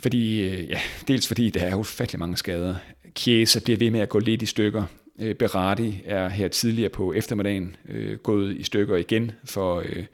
fordi, 0.00 0.40
øh, 0.40 0.68
ja, 0.70 0.78
dels 1.08 1.28
fordi 1.28 1.50
der 1.50 1.60
er 1.60 1.74
ufattelig 1.74 2.18
mange 2.18 2.36
skader. 2.36 2.74
Chiesa 3.16 3.60
bliver 3.64 3.78
ved 3.78 3.90
med 3.90 4.00
at 4.00 4.08
gå 4.08 4.18
lidt 4.18 4.42
i 4.42 4.46
stykker. 4.46 4.84
Øh, 5.20 5.34
Berardi 5.34 6.02
er 6.04 6.28
her 6.28 6.48
tidligere 6.48 6.90
på 6.90 7.12
eftermiddagen 7.12 7.76
øh, 7.88 8.18
gået 8.18 8.56
i 8.56 8.62
stykker 8.62 8.96
igen 8.96 9.32
for, 9.44 9.82
øh, 9.86 10.04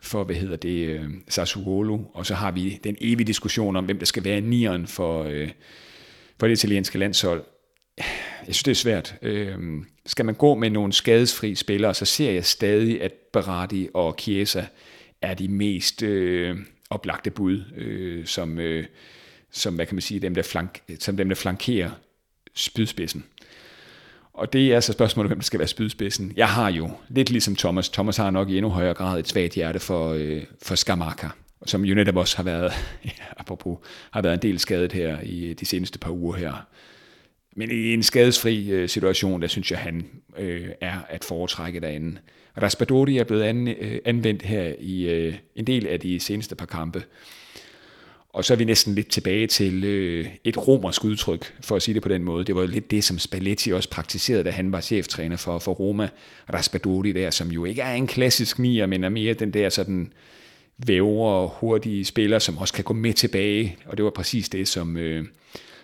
for 0.00 0.24
hvad 0.24 0.36
hedder 0.36 0.56
det, 0.56 0.86
øh, 0.86 1.04
Sassuolo. 1.28 1.98
Og 2.14 2.26
så 2.26 2.34
har 2.34 2.50
vi 2.50 2.80
den 2.84 2.96
evige 3.00 3.26
diskussion 3.26 3.76
om, 3.76 3.84
hvem 3.84 3.98
der 3.98 4.06
skal 4.06 4.24
være 4.24 4.40
nieren 4.40 4.86
for, 4.86 5.24
øh, 5.24 5.50
for 6.42 6.46
det 6.46 6.58
italienske 6.58 6.98
landshold. 6.98 7.44
Jeg 8.46 8.54
synes, 8.54 8.62
det 8.62 8.70
er 8.70 8.74
svært. 8.74 9.14
Øhm, 9.22 9.86
skal 10.06 10.24
man 10.24 10.34
gå 10.34 10.54
med 10.54 10.70
nogle 10.70 10.92
skadesfri 10.92 11.54
spillere, 11.54 11.94
så 11.94 12.04
ser 12.04 12.30
jeg 12.30 12.44
stadig, 12.44 13.02
at 13.02 13.12
Berardi 13.32 13.88
og 13.94 14.16
Chiesa 14.20 14.64
er 15.20 15.34
de 15.34 15.48
mest 15.48 16.02
øh, 16.02 16.58
oplagte 16.90 17.30
bud, 17.30 17.64
øh, 17.76 18.26
som, 18.26 18.58
øh, 18.58 18.84
som, 19.50 19.74
hvad 19.74 19.86
kan 19.86 19.94
man 19.94 20.02
sige, 20.02 20.20
dem, 20.20 20.34
der, 20.34 20.42
flank, 20.42 20.82
som 20.98 21.16
dem, 21.16 21.28
der 21.28 21.36
flankerer 21.36 21.90
spydspidsen. 22.54 23.24
Og 24.32 24.52
det 24.52 24.70
er 24.70 24.74
altså 24.74 24.92
spørgsmålet, 24.92 25.28
hvem 25.28 25.38
der 25.38 25.44
skal 25.44 25.58
være 25.58 25.68
spydspidsen. 25.68 26.32
Jeg 26.36 26.48
har 26.48 26.70
jo, 26.70 26.90
lidt 27.08 27.30
ligesom 27.30 27.56
Thomas, 27.56 27.88
Thomas 27.88 28.16
har 28.16 28.30
nok 28.30 28.50
i 28.50 28.56
endnu 28.56 28.70
højere 28.70 28.94
grad 28.94 29.18
et 29.18 29.28
svagt 29.28 29.54
hjerte 29.54 29.78
for, 29.78 30.12
øh, 30.12 30.44
for 30.62 30.74
Skamaka 30.74 31.28
som 31.66 31.84
jo 31.84 31.94
netop 31.94 32.16
også 32.16 32.36
har 32.36 32.44
været, 32.44 32.72
ja, 33.04 33.24
apropos, 33.36 33.78
har 34.10 34.22
været 34.22 34.34
en 34.34 34.42
del 34.42 34.58
skadet 34.58 34.92
her 34.92 35.18
i 35.22 35.46
øh, 35.46 35.54
de 35.60 35.66
seneste 35.66 35.98
par 35.98 36.10
uger 36.10 36.36
her. 36.36 36.66
Men 37.56 37.70
i 37.70 37.94
en 37.94 38.02
skadesfri 38.02 38.70
øh, 38.70 38.88
situation, 38.88 39.42
der 39.42 39.48
synes 39.48 39.70
jeg, 39.70 39.78
han 39.78 40.06
øh, 40.38 40.68
er 40.80 41.00
at 41.08 41.24
foretrække 41.24 41.80
derinde. 41.80 42.18
Raspadori 42.62 43.18
er 43.18 43.24
blevet 43.24 43.42
an, 43.42 43.68
øh, 43.68 43.98
anvendt 44.04 44.42
her 44.42 44.74
i 44.80 45.02
øh, 45.02 45.34
en 45.56 45.66
del 45.66 45.86
af 45.86 46.00
de 46.00 46.20
seneste 46.20 46.54
par 46.54 46.66
kampe. 46.66 47.02
Og 48.28 48.44
så 48.44 48.52
er 48.52 48.56
vi 48.56 48.64
næsten 48.64 48.94
lidt 48.94 49.08
tilbage 49.08 49.46
til 49.46 49.84
øh, 49.84 50.26
et 50.44 50.68
romersk 50.68 51.04
udtryk, 51.04 51.54
for 51.60 51.76
at 51.76 51.82
sige 51.82 51.94
det 51.94 52.02
på 52.02 52.08
den 52.08 52.24
måde. 52.24 52.44
Det 52.44 52.54
var 52.54 52.66
lidt 52.66 52.90
det, 52.90 53.04
som 53.04 53.18
Spalletti 53.18 53.72
også 53.72 53.90
praktiserede, 53.90 54.44
da 54.44 54.50
han 54.50 54.72
var 54.72 54.80
cheftræner 54.80 55.36
for, 55.36 55.58
for 55.58 55.72
Roma. 55.72 56.08
Raspadori 56.52 57.12
der, 57.12 57.30
som 57.30 57.50
jo 57.50 57.64
ikke 57.64 57.82
er 57.82 57.92
en 57.94 58.06
klassisk 58.06 58.58
nier, 58.58 58.86
men 58.86 59.04
er 59.04 59.08
mere 59.08 59.34
den 59.34 59.50
der 59.50 59.68
sådan 59.68 60.12
vævre 60.78 61.50
hurtige 61.54 62.04
spillere, 62.04 62.40
som 62.40 62.58
også 62.58 62.74
kan 62.74 62.84
gå 62.84 62.94
med 62.94 63.12
tilbage. 63.12 63.76
Og 63.86 63.96
det 63.96 64.04
var 64.04 64.10
præcis 64.10 64.48
det, 64.48 64.68
som 64.68 64.96
øh, 64.96 65.24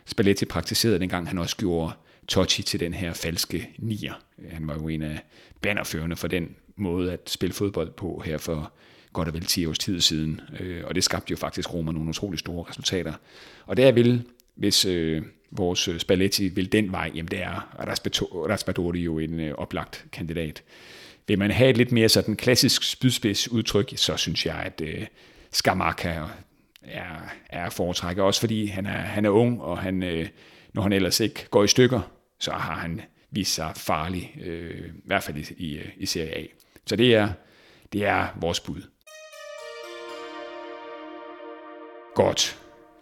Spalletti 0.05 0.44
praktiserede, 0.44 0.98
dengang 0.98 1.29
han 1.29 1.38
også 1.38 1.57
gjorde 1.57 1.92
Totti 2.29 2.62
til 2.62 2.81
den 2.81 2.94
her 2.94 3.12
falske 3.12 3.70
nier. 3.79 4.12
Han 4.51 4.68
var 4.68 4.74
jo 4.74 4.88
en 4.88 5.03
af 5.03 5.20
bannerførende 5.61 6.16
for 6.16 6.29
den 6.29 6.55
måde 6.77 7.12
at 7.12 7.20
spille 7.31 7.53
fodbold 7.53 7.90
på 7.90 8.22
her 8.24 8.38
for 8.38 8.72
godt 9.12 9.29
og 9.29 9.35
vel 9.35 9.44
10 9.44 9.66
års 9.66 9.79
tid 9.79 10.01
siden. 10.01 10.40
Øh, 10.61 10.85
og 10.85 10.94
det 10.94 11.05
skabte 11.05 11.31
jo 11.31 11.37
faktisk 11.37 11.74
Roma 11.74 11.92
nogle 11.92 12.09
utrolig 12.09 12.38
store 12.38 12.64
resultater. 12.68 13.12
Og 13.66 13.77
der 13.77 13.92
vil 13.92 14.24
hvis 14.59 14.85
øh, 14.85 15.22
vores 15.51 15.88
øh, 15.88 15.98
Spalletti 15.98 16.48
vil 16.48 16.72
den 16.72 16.92
vej, 16.92 17.11
jamen 17.14 17.31
det 17.31 17.42
er 17.42 17.77
Raspadori 18.51 19.01
jo 19.01 19.18
en 19.18 19.40
øh, 19.40 19.55
oplagt 19.55 20.05
kandidat. 20.12 20.62
Vil 21.28 21.38
man 21.38 21.50
have 21.50 21.70
et 21.70 21.76
lidt 21.76 21.92
mere 21.92 22.08
sådan 22.08 22.36
klassisk 22.36 22.82
spydspids 22.82 23.48
udtryk, 23.50 23.92
så 23.96 24.16
synes 24.16 24.46
jeg, 24.46 24.54
at 24.54 24.80
øh, 24.84 25.06
Skamaka 25.52 26.14
er, 26.82 27.32
er 27.50 27.70
foretrækker. 27.70 28.22
Også 28.22 28.40
fordi 28.40 28.66
han 28.66 28.86
er, 28.86 28.90
han 28.90 29.24
er 29.24 29.30
ung, 29.30 29.62
og 29.62 29.78
han, 29.78 30.02
øh, 30.02 30.28
når 30.72 30.82
han 30.82 30.92
ellers 30.92 31.20
ikke 31.20 31.46
går 31.50 31.64
i 31.64 31.68
stykker, 31.68 32.00
så 32.38 32.50
har 32.52 32.74
han 32.74 33.00
vist 33.30 33.54
sig 33.54 33.72
farlig, 33.76 34.34
øh, 34.44 34.88
i 34.88 35.00
hvert 35.04 35.22
fald 35.22 35.36
i, 35.36 35.54
i, 35.56 35.80
i 35.96 36.06
Serie 36.06 36.36
A. 36.36 36.44
Så 36.86 36.96
det 36.96 37.14
er, 37.14 37.28
det 37.92 38.04
er 38.04 38.26
vores 38.40 38.60
bud. 38.60 38.82
Godt. 42.14 42.58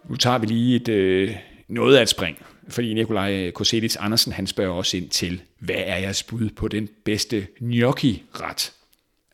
Nu 0.09 0.15
tager 0.15 0.37
vi 0.37 0.45
lige 0.45 0.75
et, 0.75 0.87
øh, 0.87 1.35
noget 1.67 1.97
af 1.97 2.01
et 2.01 2.09
spring, 2.09 2.37
fordi 2.69 2.93
Nikolaj 2.93 3.51
Koselis 3.51 3.95
Andersen 3.95 4.31
han 4.31 4.47
spørger 4.47 4.73
også 4.73 4.97
ind 4.97 5.09
til, 5.09 5.41
hvad 5.59 5.75
er 5.77 5.97
jeres 5.97 6.23
bud 6.23 6.49
på 6.49 6.67
den 6.67 6.89
bedste 7.03 7.47
gnocchi-ret? 7.59 8.73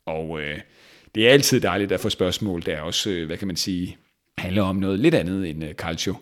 Og 0.06 0.42
øh, 0.42 0.60
det 1.16 1.28
er 1.28 1.32
altid 1.32 1.62
dejligt 1.62 1.92
at 1.92 2.00
få 2.00 2.10
spørgsmål, 2.10 2.62
der 2.66 2.82
også, 2.82 3.10
øh, 3.10 3.26
hvad 3.26 3.38
kan 3.38 3.48
man 3.48 3.56
sige, 3.56 3.98
handler 4.38 4.64
om 4.64 4.76
noget 4.76 5.00
lidt 5.00 5.16
andet 5.16 5.50
end 5.50 5.64
øh, 5.64 5.74
calcio. 5.74 6.16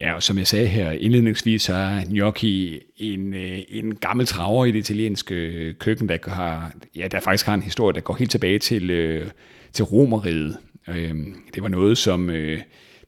Ja, 0.00 0.14
og 0.14 0.22
som 0.22 0.38
jeg 0.38 0.46
sagde 0.46 0.66
her 0.66 0.90
indledningsvis, 0.90 1.62
så 1.62 1.74
er 1.74 2.04
gnocchi 2.04 2.80
en, 2.96 3.34
øh, 3.34 3.58
en 3.68 3.94
gammel 3.94 4.26
traver 4.26 4.64
i 4.64 4.72
det 4.72 4.78
italienske 4.78 5.34
øh, 5.34 5.74
køkken, 5.74 6.08
der, 6.08 6.18
har, 6.26 6.72
ja, 6.96 7.08
der 7.08 7.20
faktisk 7.20 7.46
har 7.46 7.54
en 7.54 7.62
historie, 7.62 7.94
der 7.94 8.00
går 8.00 8.14
helt 8.14 8.30
tilbage 8.30 8.58
til, 8.58 8.90
øh, 8.90 9.30
til 9.72 9.84
romeriet. 9.84 10.56
Øh, 10.88 11.14
det 11.54 11.62
var 11.62 11.68
noget, 11.68 11.98
som 11.98 12.30
øh, 12.30 12.60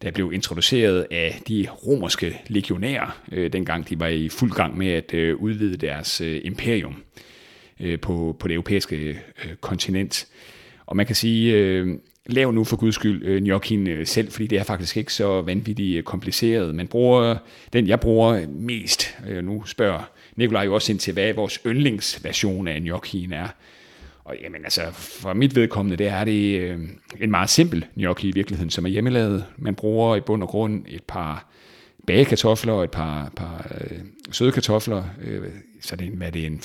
der 0.04 0.10
blev 0.10 0.32
introduceret 0.32 1.06
af 1.10 1.40
de 1.48 1.66
romerske 1.86 2.40
legionærer, 2.48 3.20
øh, 3.32 3.52
dengang 3.52 3.88
de 3.88 4.00
var 4.00 4.06
i 4.06 4.28
fuld 4.28 4.50
gang 4.52 4.78
med 4.78 4.88
at 4.88 5.14
øh, 5.14 5.36
udvide 5.36 5.76
deres 5.76 6.20
øh, 6.20 6.40
imperium 6.44 7.02
øh, 7.80 8.00
på, 8.00 8.36
på 8.38 8.48
det 8.48 8.54
europæiske 8.54 8.96
øh, 8.96 9.54
kontinent. 9.60 10.26
Og 10.86 10.96
man 10.96 11.06
kan 11.06 11.14
sige, 11.16 11.54
øh, 11.54 11.98
lav 12.26 12.52
nu 12.52 12.64
for 12.64 12.76
guds 12.76 12.94
skyld 12.94 13.22
øh, 13.24 13.42
gnocchien 13.42 13.86
øh, 13.86 14.06
selv, 14.06 14.30
fordi 14.30 14.46
det 14.46 14.58
er 14.58 14.64
faktisk 14.64 14.96
ikke 14.96 15.12
så 15.12 15.42
vanvittigt 15.42 15.96
øh, 15.98 16.02
kompliceret. 16.02 16.74
Man 16.74 16.86
bruger 16.86 17.36
den, 17.72 17.88
jeg 17.88 18.00
bruger 18.00 18.46
mest. 18.48 19.16
Øh, 19.28 19.44
nu 19.44 19.64
spørger 19.66 20.10
Nikolaj 20.36 20.64
jo 20.64 20.74
også 20.74 20.92
ind 20.92 20.98
til, 20.98 21.12
hvad 21.12 21.32
vores 21.32 21.60
yndlingsversion 21.66 22.68
af 22.68 22.80
gnocchien 22.80 23.32
er. 23.32 23.48
Og 24.24 24.36
jamen 24.42 24.64
altså, 24.64 24.80
for 24.92 25.32
mit 25.32 25.56
vedkommende, 25.56 25.96
det 25.96 26.06
er 26.06 26.24
det 26.24 26.60
øh, 26.60 26.78
en 27.20 27.30
meget 27.30 27.50
simpel 27.50 27.84
gnocchi 27.96 28.28
i 28.28 28.32
virkeligheden, 28.32 28.70
som 28.70 28.84
er 28.84 28.88
hjemmelavet. 28.88 29.44
Man 29.58 29.74
bruger 29.74 30.16
i 30.16 30.20
bund 30.20 30.42
og 30.42 30.48
grund 30.48 30.84
et 30.88 31.02
par 31.02 31.50
bagekartofler 32.06 32.72
og 32.72 32.84
et 32.84 32.90
par, 32.90 33.32
par 33.36 33.66
øh, 33.80 33.98
søde 34.32 34.52
kartofler, 34.52 35.04
øh, 35.24 35.42
så 35.80 35.96
det 35.96 36.08
hvad 36.08 36.32
det 36.32 36.42
er, 36.42 36.46
en 36.46 36.60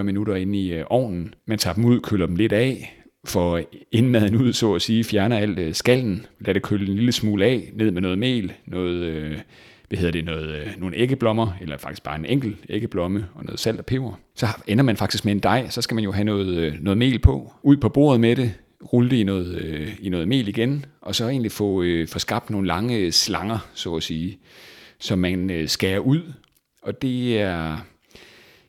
40-45 0.00 0.02
minutter 0.02 0.34
inde 0.34 0.58
i 0.58 0.72
øh, 0.72 0.84
ovnen. 0.90 1.34
Man 1.46 1.58
tager 1.58 1.74
dem 1.74 1.84
ud, 1.84 2.00
køler 2.00 2.26
dem 2.26 2.36
lidt 2.36 2.52
af, 2.52 2.98
får 3.24 3.60
indmaden 3.92 4.36
ud, 4.36 4.52
så 4.52 4.74
at 4.74 4.82
sige, 4.82 5.04
fjerner 5.04 5.38
alt 5.38 5.58
øh, 5.58 5.74
skallen, 5.74 6.26
lader 6.40 6.52
det 6.52 6.62
køle 6.62 6.86
en 6.88 6.94
lille 6.94 7.12
smule 7.12 7.44
af, 7.44 7.70
ned 7.74 7.90
med 7.90 8.02
noget 8.02 8.18
mel, 8.18 8.52
noget, 8.66 8.94
øh, 8.94 9.38
hvad 9.92 9.98
hedder 9.98 10.12
det, 10.12 10.24
noget, 10.24 10.48
øh, 10.48 10.66
nogle 10.78 10.96
æggeblommer, 10.96 11.52
eller 11.60 11.76
faktisk 11.78 12.02
bare 12.02 12.16
en 12.16 12.24
enkelt 12.24 12.56
æggeblomme 12.68 13.26
og 13.34 13.44
noget 13.44 13.60
salt 13.60 13.78
og 13.78 13.86
peber. 13.86 14.18
Så 14.34 14.46
ender 14.66 14.84
man 14.84 14.96
faktisk 14.96 15.24
med 15.24 15.32
en 15.32 15.38
dej, 15.38 15.68
så 15.68 15.82
skal 15.82 15.94
man 15.94 16.04
jo 16.04 16.12
have 16.12 16.24
noget, 16.24 16.46
øh, 16.46 16.74
noget 16.80 16.98
mel 16.98 17.18
på, 17.18 17.52
ud 17.62 17.76
på 17.76 17.88
bordet 17.88 18.20
med 18.20 18.36
det, 18.36 18.54
rulle 18.92 19.10
det 19.10 19.16
i 19.16 19.22
noget, 19.22 19.54
øh, 19.54 19.92
i 20.00 20.08
noget 20.08 20.28
mel 20.28 20.48
igen, 20.48 20.84
og 21.00 21.14
så 21.14 21.28
egentlig 21.28 21.52
få, 21.52 21.82
øh, 21.82 22.08
få 22.08 22.18
skabt 22.18 22.50
nogle 22.50 22.66
lange 22.66 23.12
slanger, 23.12 23.58
så 23.74 23.94
at 23.94 24.02
sige, 24.02 24.38
som 25.00 25.18
man 25.18 25.50
øh, 25.50 25.68
skærer 25.68 25.98
ud. 25.98 26.32
Og 26.82 27.02
det 27.02 27.40
er, 27.40 27.76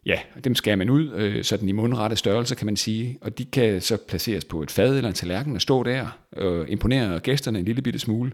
Ja, 0.05 0.19
dem 0.43 0.55
skærer 0.55 0.75
man 0.75 0.89
ud, 0.89 1.11
øh, 1.13 1.69
i 1.69 1.71
mundrette 1.71 2.15
størrelse, 2.15 2.55
kan 2.55 2.65
man 2.65 2.75
sige. 2.75 3.17
Og 3.21 3.37
de 3.37 3.45
kan 3.45 3.81
så 3.81 3.97
placeres 4.07 4.45
på 4.45 4.61
et 4.61 4.71
fad 4.71 4.97
eller 4.97 5.07
en 5.07 5.13
tallerken 5.13 5.55
og 5.55 5.61
stå 5.61 5.83
der 5.83 6.19
og 6.31 6.69
imponere 6.69 7.19
gæsterne 7.19 7.59
en 7.59 7.65
lille 7.65 7.81
bitte 7.81 7.99
smule. 7.99 8.31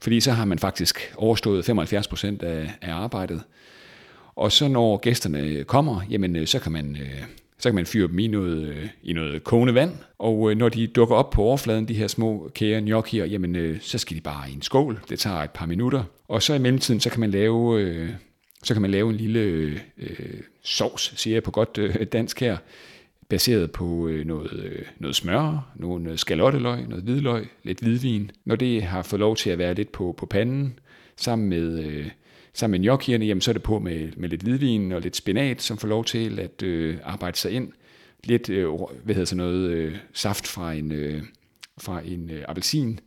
Fordi 0.00 0.20
så 0.20 0.32
har 0.32 0.44
man 0.44 0.58
faktisk 0.58 1.14
overstået 1.16 1.64
75 1.64 2.08
procent 2.08 2.42
af, 2.42 2.70
af 2.82 2.92
arbejdet. 2.92 3.42
Og 4.34 4.52
så 4.52 4.68
når 4.68 4.96
gæsterne 4.96 5.64
kommer, 5.64 6.00
jamen 6.10 6.36
øh, 6.36 6.46
så 6.46 6.58
kan 6.58 6.72
man... 6.72 6.96
Øh, 7.00 7.22
så 7.60 7.68
kan 7.68 7.74
man 7.74 7.86
fyre 7.86 8.08
dem 8.08 8.18
i 8.18 8.26
noget, 8.26 8.68
øh, 8.68 8.88
i 9.02 9.12
noget 9.12 9.44
kogende 9.44 9.74
vand, 9.74 9.92
og 10.18 10.56
når 10.56 10.68
de 10.68 10.86
dukker 10.86 11.16
op 11.16 11.30
på 11.30 11.42
overfladen, 11.42 11.88
de 11.88 11.94
her 11.94 12.06
små 12.06 12.50
kære 12.54 12.80
gnocchier, 12.80 13.24
jamen 13.24 13.78
så 13.80 13.98
skal 13.98 14.16
de 14.16 14.20
bare 14.20 14.50
i 14.50 14.54
en 14.54 14.62
skål. 14.62 15.00
Det 15.08 15.18
tager 15.18 15.36
et 15.36 15.50
par 15.50 15.66
minutter. 15.66 16.04
Og 16.28 16.42
så 16.42 16.54
i 16.54 16.58
mellemtiden, 16.58 17.00
så 17.00 17.10
kan 17.10 17.20
man 17.20 17.30
lave 17.30 18.08
så 18.62 18.74
kan 18.74 18.82
man 18.82 18.90
lave 18.90 19.10
en 19.10 19.16
lille 19.16 19.40
øh, 19.98 20.40
sovs, 20.62 21.12
siger 21.16 21.34
jeg 21.34 21.42
på 21.42 21.50
godt 21.50 21.78
øh, 21.78 22.06
dansk 22.12 22.40
her, 22.40 22.56
baseret 23.28 23.70
på 23.70 24.08
øh, 24.08 24.26
noget, 24.26 24.52
øh, 24.52 24.82
noget 24.98 25.16
smør, 25.16 25.72
nogle 25.76 26.10
øh, 26.10 26.18
skalotteløg, 26.18 26.88
noget 26.88 27.04
hvidløg, 27.04 27.48
lidt 27.62 27.80
hvidvin. 27.80 28.30
Når 28.44 28.56
det 28.56 28.82
har 28.82 29.02
fået 29.02 29.20
lov 29.20 29.36
til 29.36 29.50
at 29.50 29.58
være 29.58 29.74
lidt 29.74 29.92
på, 29.92 30.14
på 30.18 30.26
panden, 30.26 30.78
sammen 31.16 31.48
med, 31.48 31.84
øh, 31.84 32.06
sammen 32.52 32.80
med 32.80 32.88
gnocchierne, 32.88 33.24
jamen, 33.24 33.40
så 33.40 33.50
er 33.50 33.52
det 33.52 33.62
på 33.62 33.78
med, 33.78 34.08
med 34.16 34.28
lidt 34.28 34.42
hvidvin 34.42 34.92
og 34.92 35.00
lidt 35.00 35.16
spinat, 35.16 35.62
som 35.62 35.78
får 35.78 35.88
lov 35.88 36.04
til 36.04 36.38
at 36.38 36.62
øh, 36.62 36.98
arbejde 37.04 37.36
sig 37.36 37.52
ind. 37.52 37.72
Lidt 38.24 38.50
øh, 38.50 38.68
hvad 39.04 39.14
hedder 39.14 39.24
så 39.26 39.36
noget, 39.36 39.70
øh, 39.70 39.96
saft 40.12 40.46
fra 40.46 40.72
en, 40.72 40.92
øh, 40.92 41.22
fra 41.78 42.00
en 42.04 42.30
øh, 42.30 42.44
appelsin, 42.48 43.00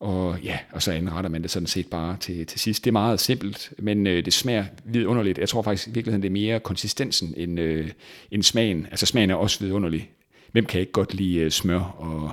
og 0.00 0.40
ja, 0.42 0.58
og 0.72 0.82
så 0.82 0.92
anretter 0.92 1.30
man 1.30 1.42
det 1.42 1.50
sådan 1.50 1.66
set 1.66 1.86
bare 1.86 2.16
til, 2.20 2.46
til 2.46 2.60
sidst. 2.60 2.84
Det 2.84 2.90
er 2.90 2.92
meget 2.92 3.20
simpelt, 3.20 3.72
men 3.78 4.06
øh, 4.06 4.24
det 4.24 4.32
smager 4.32 4.64
vidunderligt. 4.84 5.38
Jeg 5.38 5.48
tror 5.48 5.62
faktisk 5.62 5.88
i 5.88 5.90
virkeligheden, 5.90 6.22
det 6.22 6.28
er 6.28 6.32
mere 6.32 6.60
konsistensen 6.60 7.34
end, 7.36 7.60
øh, 7.60 7.90
end 8.30 8.42
smagen. 8.42 8.86
Altså 8.90 9.06
smagen 9.06 9.30
er 9.30 9.34
også 9.34 9.64
vidunderlig. 9.64 10.10
Hvem 10.52 10.66
kan 10.66 10.80
ikke 10.80 10.92
godt 10.92 11.14
lide 11.14 11.38
øh, 11.38 11.50
smør 11.50 11.80
og, 11.80 12.30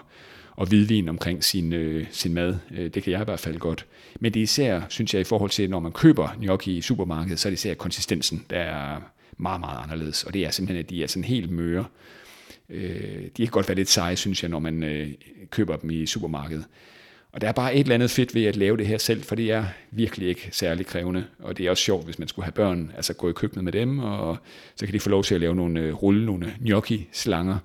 og 0.52 0.67
hvidvin 0.67 1.10
omkring 1.10 1.43
sin, 1.43 1.73
øh, 1.73 2.06
sin 2.12 2.34
mad? 2.34 2.56
Øh, 2.71 2.93
det 2.93 3.04
kan 3.04 3.12
jeg 3.12 3.21
i 3.21 3.23
hvert 3.23 3.39
fald 3.39 3.58
godt. 3.58 3.86
Men 4.19 4.34
det 4.34 4.39
er 4.39 4.43
især, 4.43 4.82
synes 4.89 5.13
jeg, 5.13 5.21
i 5.21 5.23
forhold 5.23 5.49
til, 5.49 5.69
når 5.69 5.80
man 5.80 5.91
køber 5.91 6.36
gnocchi 6.39 6.78
i 6.78 6.82
supermarkedet, 6.82 7.39
så 7.39 7.47
er 7.47 7.49
det 7.49 7.58
især 7.58 7.73
konsistensen, 7.73 8.45
der 8.49 8.60
er 8.60 9.02
meget, 9.38 9.60
meget 9.60 9.84
anderledes. 9.84 10.23
Og 10.23 10.34
det 10.34 10.45
er 10.45 10.52
simpelthen, 10.52 10.84
at 10.84 10.89
de 10.89 11.04
er 11.04 11.08
sådan 11.08 11.23
helt 11.23 11.52
møre. 11.52 11.86
Øh, 12.69 13.23
de 13.38 13.45
kan 13.45 13.47
godt 13.47 13.67
være 13.67 13.76
lidt 13.76 13.89
seje, 13.89 14.15
synes 14.15 14.43
jeg, 14.43 14.49
når 14.49 14.60
man 14.60 14.84
øh, 14.84 15.10
køber 15.49 15.76
dem 15.76 15.89
i 15.89 16.06
supermarkedet. 16.06 16.65
Og 17.34 17.41
der 17.41 17.48
er 17.48 17.52
bare 17.52 17.76
et 17.76 17.80
eller 17.80 17.96
andet 17.96 18.12
fedt 18.12 18.36
ved 18.36 18.46
at 18.46 18.56
lave 18.56 18.78
det 18.78 18.88
her 18.88 18.98
selv, 18.98 19.24
for 19.24 19.36
det 19.36 19.52
er 19.52 19.65
virkelig 19.91 20.28
ikke 20.28 20.50
særlig 20.52 20.86
krævende. 20.86 21.26
Og 21.39 21.58
det 21.58 21.65
er 21.65 21.69
også 21.69 21.84
sjovt, 21.84 22.06
hvis 22.06 22.19
man 22.19 22.28
skulle 22.28 22.43
have 22.43 22.52
børn, 22.52 22.91
altså 22.96 23.13
gå 23.13 23.30
i 23.30 23.34
køkkenet 23.34 23.63
med 23.63 23.72
dem, 23.72 24.00
og 24.00 24.38
så 24.76 24.86
kan 24.86 24.93
de 24.93 25.00
få 25.00 25.10
lov 25.10 25.24
til 25.24 25.36
at 25.36 25.41
lave 25.41 25.56
nogle, 25.56 25.80
øh, 25.80 25.93
rulle 25.93 26.26
nogle 26.26 26.54
gnocchi-slanger, 26.62 27.58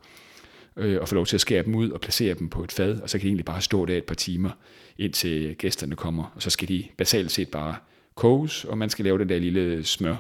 øh, 0.77 1.01
og 1.01 1.09
få 1.09 1.15
lov 1.15 1.27
til 1.27 1.37
at 1.37 1.41
skære 1.41 1.63
dem 1.63 1.75
ud 1.75 1.91
og 1.91 2.01
placere 2.01 2.35
dem 2.35 2.49
på 2.49 2.65
et 2.65 2.73
fad, 2.73 3.01
og 3.01 3.11
så 3.11 3.19
kan 3.19 3.23
de 3.23 3.29
egentlig 3.29 3.45
bare 3.45 3.63
stå 3.63 3.87
der 3.87 3.97
et 3.97 4.05
par 4.05 4.15
timer, 4.15 4.51
indtil 4.99 5.55
gæsterne 5.59 5.97
kommer. 5.97 6.33
Og 6.35 6.43
så 6.43 6.51
skal 6.51 6.69
de 6.69 6.85
basalt 6.97 7.31
set 7.31 7.49
bare 7.49 7.77
koges, 8.15 8.65
og 8.65 8.79
man 8.79 8.91
skal 8.91 9.05
lave 9.05 9.19
den 9.19 9.29
der 9.29 9.39
lille 9.39 9.85
smør 9.85 10.17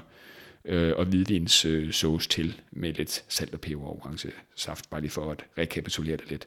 øh, 0.64 0.92
og 0.96 1.04
hvidvins 1.04 1.64
øh, 1.64 1.92
sauce 1.92 2.28
til 2.28 2.60
med 2.70 2.92
lidt 2.92 3.24
salt 3.28 3.54
og 3.54 3.60
peber 3.60 3.82
og 3.84 4.00
orange 4.02 4.30
saft, 4.54 4.90
bare 4.90 5.00
lige 5.00 5.10
for 5.10 5.30
at 5.30 5.44
rekapitulere 5.58 6.16
det 6.16 6.30
lidt 6.30 6.46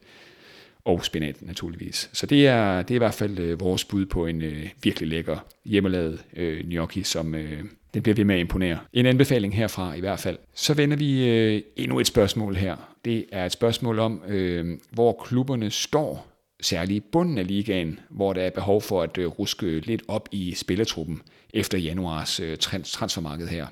og 0.86 1.06
spinat 1.06 1.42
naturligvis. 1.42 2.10
Så 2.14 2.26
det 2.26 2.48
er, 2.48 2.82
det 2.82 2.92
er 2.92 2.96
i 2.96 2.98
hvert 2.98 3.14
fald 3.14 3.40
øh, 3.40 3.60
vores 3.60 3.86
bud 3.86 4.06
på 4.06 4.26
en 4.26 4.42
øh, 4.42 4.70
virkelig 4.84 5.10
lækker 5.10 5.38
hjemmelavet 5.66 6.24
øh, 6.36 6.64
gnocchi, 6.64 7.04
som 7.04 7.36
øh, 7.36 7.64
den 7.94 8.04
bliver 8.04 8.16
ved 8.16 8.26
med 8.26 8.36
at 8.36 8.42
imponere. 8.42 8.80
En 8.94 9.06
anbefaling 9.06 9.56
herfra 9.56 9.94
i 9.94 10.00
hvert 10.00 10.20
fald. 10.20 10.38
Så 10.54 10.74
vender 10.74 10.98
vi 10.98 11.30
øh, 11.30 11.62
endnu 11.76 12.00
et 12.00 12.08
spørgsmål 12.08 12.56
her. 12.56 12.76
Det 13.06 13.26
er 13.32 13.46
et 13.46 13.52
spørgsmål 13.52 14.00
om, 14.00 14.22
øh, 14.28 14.78
hvor 14.92 15.24
klubberne 15.24 15.72
står, 15.72 16.28
særligt 16.62 17.06
i 17.06 17.08
bunden 17.12 17.38
af 17.38 17.48
ligaen, 17.48 18.00
hvor 18.10 18.34
der 18.34 18.42
er 18.42 18.50
behov 18.50 18.82
for 18.82 19.02
at 19.02 19.18
øh, 19.18 19.28
ruske 19.28 19.80
lidt 19.80 20.02
op 20.08 20.30
i 20.32 20.54
spillertruppen 20.54 21.22
efter 21.54 21.78
januars 21.78 22.40
øh, 22.40 22.58
transfermarked 22.84 23.48
her. 23.48 23.68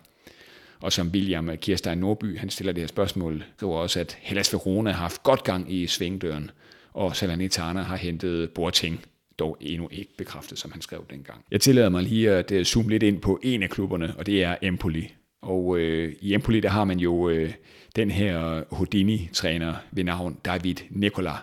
Og 0.82 0.92
som 0.94 1.08
William 1.08 1.58
Kirstein 1.58 1.98
Norby, 1.98 2.40
han 2.40 2.50
stiller 2.50 2.74
det 2.74 2.82
her 2.82 2.88
spørgsmål, 2.88 3.44
skriver 3.58 3.78
også, 3.78 4.00
at 4.00 4.18
Hellas 4.22 4.54
Verona 4.54 4.92
har 4.92 5.02
haft 5.02 5.24
godt 5.24 5.44
gang 5.44 5.74
i 5.74 5.88
svingdøren 5.88 6.52
og 6.94 7.16
Salernitana 7.16 7.82
har 7.82 7.96
hentet 7.96 8.52
Boateng, 8.52 9.06
dog 9.40 9.58
endnu 9.62 9.90
ikke 9.92 10.18
bekræftet, 10.18 10.60
som 10.60 10.72
han 10.72 10.82
skrev 10.82 11.06
dengang. 11.10 11.44
Jeg 11.52 11.62
tillader 11.62 11.90
mig 11.90 12.04
lige 12.04 12.32
at 12.32 12.52
øh, 12.52 12.66
zoome 12.66 12.90
lidt 12.90 13.04
ind 13.04 13.22
på 13.22 13.40
en 13.44 13.64
af 13.64 13.70
klubberne, 13.70 14.14
og 14.18 14.26
det 14.26 14.44
er 14.44 14.56
Empoli. 14.62 15.14
Og 15.42 15.78
øh, 15.80 16.14
i 16.22 16.34
Empoli, 16.34 16.60
der 16.60 16.70
har 16.70 16.84
man 16.84 17.00
jo 17.00 17.30
øh, 17.30 17.54
den 17.96 18.12
her 18.12 18.64
Houdini-træner 18.76 19.76
ved 19.92 20.04
navn 20.04 20.38
David 20.46 20.76
Nicola. 20.90 21.34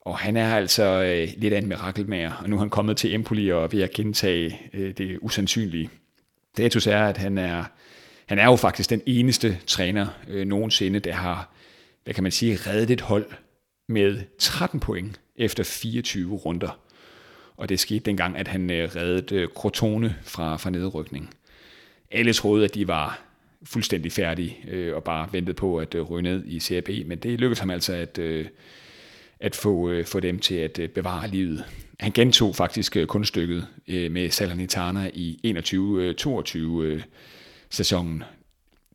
Og 0.00 0.18
han 0.18 0.36
er 0.36 0.56
altså 0.56 0.84
øh, 0.84 1.28
lidt 1.36 1.54
af 1.54 1.58
en 1.58 1.68
mirakelmager, 1.68 2.32
og 2.32 2.50
nu 2.50 2.56
er 2.56 2.60
han 2.60 2.70
kommet 2.70 2.96
til 2.96 3.14
Empoli 3.14 3.52
og 3.52 3.72
ved 3.72 3.82
at 3.82 3.90
gentage 3.90 4.60
øh, 4.72 4.94
det 4.98 5.18
usandsynlige. 5.22 5.90
Status 6.54 6.86
er, 6.86 7.04
at 7.04 7.16
han 7.16 7.38
er, 7.38 7.64
han 8.26 8.38
er 8.38 8.44
jo 8.44 8.56
faktisk 8.56 8.90
den 8.90 9.02
eneste 9.06 9.58
træner 9.66 10.06
øh, 10.28 10.46
nogensinde, 10.46 10.98
der 10.98 11.12
har, 11.12 11.52
hvad 12.04 12.14
kan 12.14 12.22
man 12.22 12.32
sige, 12.32 12.56
reddet 12.56 12.90
et 12.90 13.00
hold 13.00 13.26
med 13.90 14.20
13 14.38 14.80
point 14.80 15.20
efter 15.36 15.64
24 15.64 16.36
runder. 16.36 16.78
og 17.56 17.68
det 17.68 17.80
skete 17.80 18.00
dengang, 18.00 18.36
at 18.36 18.48
han 18.48 18.70
øh, 18.70 18.96
reddede 18.96 19.34
øh, 19.34 19.48
Crotone 19.48 20.16
fra, 20.22 20.56
fra 20.56 20.70
nedrykning. 20.70 21.30
Alle 22.10 22.32
troede, 22.32 22.64
at 22.64 22.74
de 22.74 22.88
var 22.88 23.22
fuldstændig 23.62 24.12
færdige 24.12 24.56
øh, 24.68 24.96
og 24.96 25.04
bare 25.04 25.28
ventede 25.32 25.54
på 25.54 25.78
at 25.78 25.94
øh, 25.94 26.02
ryge 26.02 26.22
ned 26.22 26.44
i 26.46 26.60
CRP, 26.60 26.88
men 27.06 27.18
det 27.18 27.40
lykkedes 27.40 27.58
ham 27.58 27.70
altså 27.70 27.92
at, 27.92 28.18
øh, 28.18 28.46
at 29.40 29.56
få, 29.56 29.90
øh, 29.90 30.04
få 30.04 30.20
dem 30.20 30.38
til 30.38 30.54
at 30.54 30.78
øh, 30.78 30.88
bevare 30.88 31.28
livet. 31.28 31.64
Han 32.00 32.12
gentog 32.12 32.56
faktisk 32.56 32.96
øh, 32.96 33.06
kunststykket 33.06 33.66
øh, 33.88 34.12
med 34.12 34.30
Salernitana 34.30 35.10
i 35.14 35.54
21-22 36.54 36.58
øh, 36.58 36.92
øh, 36.92 37.02
sæsonen. 37.70 38.22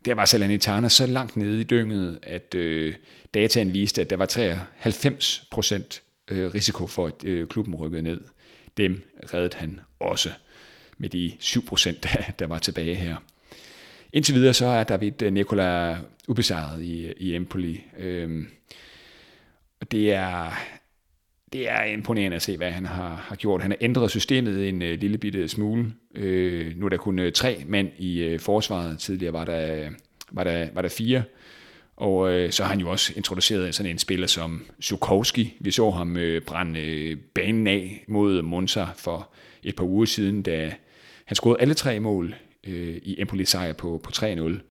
Der 0.05 0.15
var 0.15 0.25
Salernitana 0.25 0.89
så 0.89 1.05
langt 1.05 1.37
nede 1.37 1.61
i 1.61 1.63
dynget, 1.63 2.19
at 2.23 2.55
øh, 2.55 2.95
dataen 3.33 3.73
viste, 3.73 4.01
at 4.01 4.09
der 4.09 4.17
var 4.17 4.25
93 4.25 5.47
procent 5.51 6.01
øh, 6.27 6.53
risiko 6.53 6.87
for, 6.87 7.07
at 7.07 7.23
øh, 7.23 7.47
klubben 7.47 7.75
rykkede 7.75 8.01
ned. 8.01 8.21
Dem 8.77 9.11
reddede 9.33 9.57
han 9.57 9.79
også 9.99 10.29
med 10.97 11.09
de 11.09 11.31
7 11.39 11.65
procent, 11.65 12.03
der, 12.03 12.09
der 12.39 12.47
var 12.47 12.59
tilbage 12.59 12.95
her. 12.95 13.15
Indtil 14.13 14.35
videre 14.35 14.53
så 14.53 14.65
er 14.65 14.83
David 14.83 15.21
øh, 15.21 15.33
Nicola 15.33 15.97
ubesejret 16.27 16.81
i, 16.81 17.13
i 17.17 17.35
Empoli. 17.35 17.83
Øh, 17.97 18.45
og 19.81 19.91
det 19.91 20.13
er, 20.13 20.51
det 21.55 21.69
er 21.69 21.83
imponerende 21.83 22.35
at 22.35 22.41
se, 22.41 22.57
hvad 22.57 22.71
han 22.71 22.85
har, 22.85 23.15
har 23.15 23.35
gjort. 23.35 23.61
Han 23.61 23.71
har 23.71 23.77
ændret 23.81 24.11
systemet 24.11 24.69
en 24.69 24.81
øh, 24.81 24.99
lille 24.99 25.17
bitte 25.17 25.47
smule. 25.47 25.93
Øh, 26.15 26.77
nu 26.77 26.85
er 26.85 26.89
der 26.89 26.97
kun 26.97 27.19
øh, 27.19 27.31
tre 27.31 27.63
mænd 27.67 27.89
i 27.97 28.23
øh, 28.23 28.39
forsvaret. 28.39 28.99
Tidligere 28.99 29.33
var 29.33 29.45
der, 29.45 29.89
var 30.31 30.43
der, 30.43 30.67
var 30.73 30.81
der 30.81 30.89
fire. 30.89 31.23
Og 31.95 32.31
øh, 32.33 32.51
så 32.51 32.63
har 32.63 32.69
han 32.69 32.79
jo 32.79 32.91
også 32.91 33.13
introduceret 33.15 33.75
sådan 33.75 33.91
en 33.91 33.99
spiller 33.99 34.27
som 34.27 34.65
Zukowski. 34.81 35.57
Vi 35.59 35.71
så 35.71 35.89
ham 35.89 36.17
øh, 36.17 36.41
brænde 36.41 36.79
øh, 36.79 37.17
banen 37.17 37.67
af 37.67 38.05
mod 38.07 38.41
Monza 38.41 38.85
for 38.97 39.29
et 39.63 39.75
par 39.75 39.85
uger 39.85 40.05
siden, 40.05 40.41
da 40.41 40.73
han 41.25 41.35
scorede 41.35 41.61
alle 41.61 41.73
tre 41.73 41.99
mål 41.99 42.35
øh, 42.67 42.97
i 43.03 43.21
Empoli 43.21 43.45
sejr 43.45 43.73
på, 43.73 44.01
på 44.03 44.11
3-0. 44.15 44.71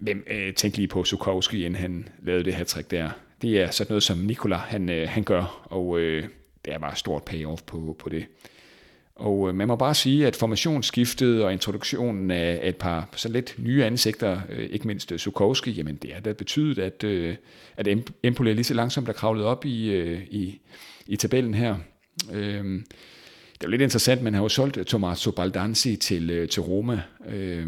Hvem 0.00 0.24
øh, 0.26 0.54
tænkte 0.54 0.78
lige 0.78 0.88
på 0.88 1.04
Sukowski, 1.04 1.64
inden 1.64 1.80
han 1.80 2.08
lavede 2.22 2.44
det 2.44 2.54
her 2.54 2.64
trick 2.64 2.90
der? 2.90 3.10
Det 3.42 3.60
er 3.60 3.70
sådan 3.70 3.90
noget, 3.90 4.02
som 4.02 4.18
Nikola 4.18 4.56
han, 4.56 4.88
øh, 4.88 5.08
han 5.08 5.24
gør, 5.24 5.66
og 5.70 6.00
øh, 6.00 6.28
det 6.64 6.72
er 6.72 6.78
bare 6.78 6.96
stort 6.96 7.24
payoff 7.24 7.62
på, 7.62 7.96
på 7.98 8.08
det. 8.08 8.26
Og 9.18 9.48
øh, 9.48 9.54
man 9.54 9.68
må 9.68 9.76
bare 9.76 9.94
sige, 9.94 10.26
at 10.26 10.36
formationsskiftet 10.36 11.44
og 11.44 11.52
introduktionen 11.52 12.30
af 12.30 12.60
et 12.62 12.76
par 12.76 13.08
så 13.16 13.28
lidt 13.28 13.54
nye 13.58 13.84
ansigter, 13.84 14.40
øh, 14.48 14.68
ikke 14.70 14.86
mindst 14.86 15.12
øh, 15.12 15.18
Sukowski, 15.18 15.70
jamen 15.70 15.96
det 15.96 16.12
har 16.12 16.20
da 16.20 16.32
betydet, 16.32 16.78
at, 16.78 17.04
øh, 17.04 17.36
at 17.76 17.88
Empoli 18.22 18.52
lige 18.52 18.64
så 18.64 18.74
langsomt 18.74 19.08
er 19.08 19.12
kravlet 19.12 19.44
op 19.44 19.64
i, 19.64 19.90
øh, 19.90 20.22
i, 20.30 20.60
i 21.06 21.16
tabellen 21.16 21.54
her. 21.54 21.76
Øh, 22.32 22.64
det 23.52 23.64
er 23.64 23.68
jo 23.68 23.70
lidt 23.70 23.82
interessant, 23.82 24.22
man 24.22 24.34
har 24.34 24.42
jo 24.42 24.48
solgt 24.48 24.86
Tommaso 24.86 25.30
Baldanzi 25.30 25.96
til, 25.96 26.30
øh, 26.30 26.48
til 26.48 26.62
Roma. 26.62 27.02
Øh, 27.28 27.66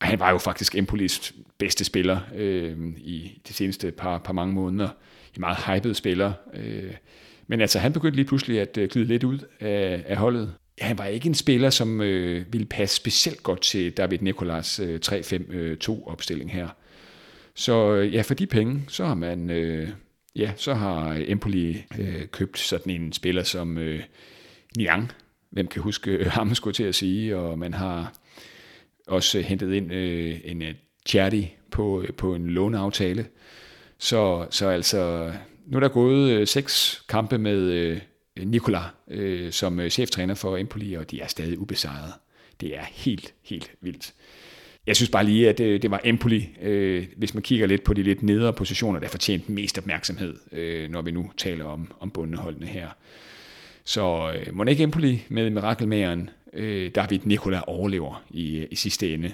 og 0.00 0.06
han 0.06 0.20
var 0.20 0.30
jo 0.30 0.38
faktisk 0.38 0.74
Empolis 0.74 1.34
bedste 1.58 1.84
spiller 1.84 2.20
øh, 2.34 2.76
i 2.96 3.40
de 3.48 3.52
seneste 3.52 3.90
par, 3.90 4.18
par 4.18 4.32
mange 4.32 4.54
måneder. 4.54 4.88
En 5.36 5.40
meget 5.40 5.58
hyped 5.66 5.94
spiller. 5.94 6.32
Øh, 6.54 6.94
men 7.46 7.60
altså, 7.60 7.78
han 7.78 7.92
begyndte 7.92 8.16
lige 8.16 8.26
pludselig 8.26 8.60
at 8.60 8.78
øh, 8.78 8.88
glide 8.88 9.06
lidt 9.06 9.24
ud 9.24 9.38
af, 9.60 10.04
af 10.06 10.16
holdet. 10.16 10.54
Han 10.80 10.98
var 10.98 11.06
ikke 11.06 11.26
en 11.26 11.34
spiller, 11.34 11.70
som 11.70 12.00
øh, 12.00 12.52
ville 12.52 12.66
passe 12.66 12.96
specielt 12.96 13.42
godt 13.42 13.60
til 13.60 13.92
David 13.92 14.18
Nicolas 14.18 14.80
øh, 14.80 15.00
3-5-2-opstilling 15.06 16.50
øh, 16.50 16.56
her. 16.56 16.68
Så 17.54 17.94
øh, 17.94 18.14
ja, 18.14 18.22
for 18.22 18.34
de 18.34 18.46
penge, 18.46 18.82
så 18.88 19.04
har 19.04 19.14
man... 19.14 19.50
Øh, 19.50 19.88
ja, 20.36 20.52
så 20.56 20.74
har 20.74 21.24
Empoli 21.26 21.84
øh, 21.98 22.26
købt 22.26 22.58
sådan 22.58 22.92
en 22.92 23.12
spiller 23.12 23.42
som 23.42 23.78
øh, 23.78 24.02
Niang, 24.76 25.12
hvem 25.50 25.66
kan 25.66 25.82
huske 25.82 26.10
øh, 26.10 26.26
ham, 26.26 26.54
skulle 26.54 26.74
til 26.74 26.84
at 26.84 26.94
sige, 26.94 27.36
og 27.36 27.58
man 27.58 27.74
har 27.74 28.12
også 29.06 29.38
øh, 29.38 29.44
hentet 29.44 29.72
ind 29.72 29.92
øh, 29.92 30.40
en 30.44 30.62
uh, 30.62 31.44
på, 31.70 32.02
øh, 32.02 32.12
på 32.12 32.34
en 32.34 32.50
låneaftale. 32.50 33.26
Så, 33.98 34.46
så 34.50 34.68
altså, 34.68 35.32
nu 35.66 35.76
er 35.76 35.80
der 35.80 35.88
gået 35.88 36.30
øh, 36.30 36.46
seks 36.46 37.04
kampe 37.08 37.38
med 37.38 37.58
øh, 37.58 38.00
Nikola 38.44 38.80
øh, 39.08 39.52
som 39.52 39.90
cheftræner 39.90 40.34
for 40.34 40.56
Empoli, 40.56 40.94
og 40.94 41.10
de 41.10 41.20
er 41.20 41.26
stadig 41.26 41.58
ubesejret. 41.58 42.12
Det 42.60 42.76
er 42.76 42.84
helt, 42.92 43.34
helt 43.42 43.70
vildt. 43.80 44.14
Jeg 44.86 44.96
synes 44.96 45.10
bare 45.10 45.24
lige, 45.24 45.48
at 45.48 45.58
det, 45.58 45.82
det 45.82 45.90
var 45.90 46.00
Empoli, 46.04 46.48
øh, 46.62 47.06
hvis 47.16 47.34
man 47.34 47.42
kigger 47.42 47.66
lidt 47.66 47.84
på 47.84 47.94
de 47.94 48.02
lidt 48.02 48.22
nedre 48.22 48.52
positioner, 48.52 49.00
der 49.00 49.08
fortjent 49.08 49.48
mest 49.48 49.78
opmærksomhed, 49.78 50.34
øh, 50.52 50.90
når 50.90 51.02
vi 51.02 51.10
nu 51.10 51.30
taler 51.36 51.64
om, 51.64 51.92
om 52.00 52.10
bundeholdene 52.10 52.66
her. 52.66 52.88
Så 53.84 54.32
øh, 54.32 54.54
må 54.56 54.64
ikke 54.64 54.82
Empoli 54.82 55.24
med 55.28 55.50
mirakelmageren 55.50 56.30
øh, 56.56 56.90
David 56.94 57.18
Nikola 57.24 57.60
overlever 57.66 58.24
i, 58.30 58.56
øh, 58.56 58.66
i 58.70 58.74
sidste 58.74 59.14
ende. 59.14 59.32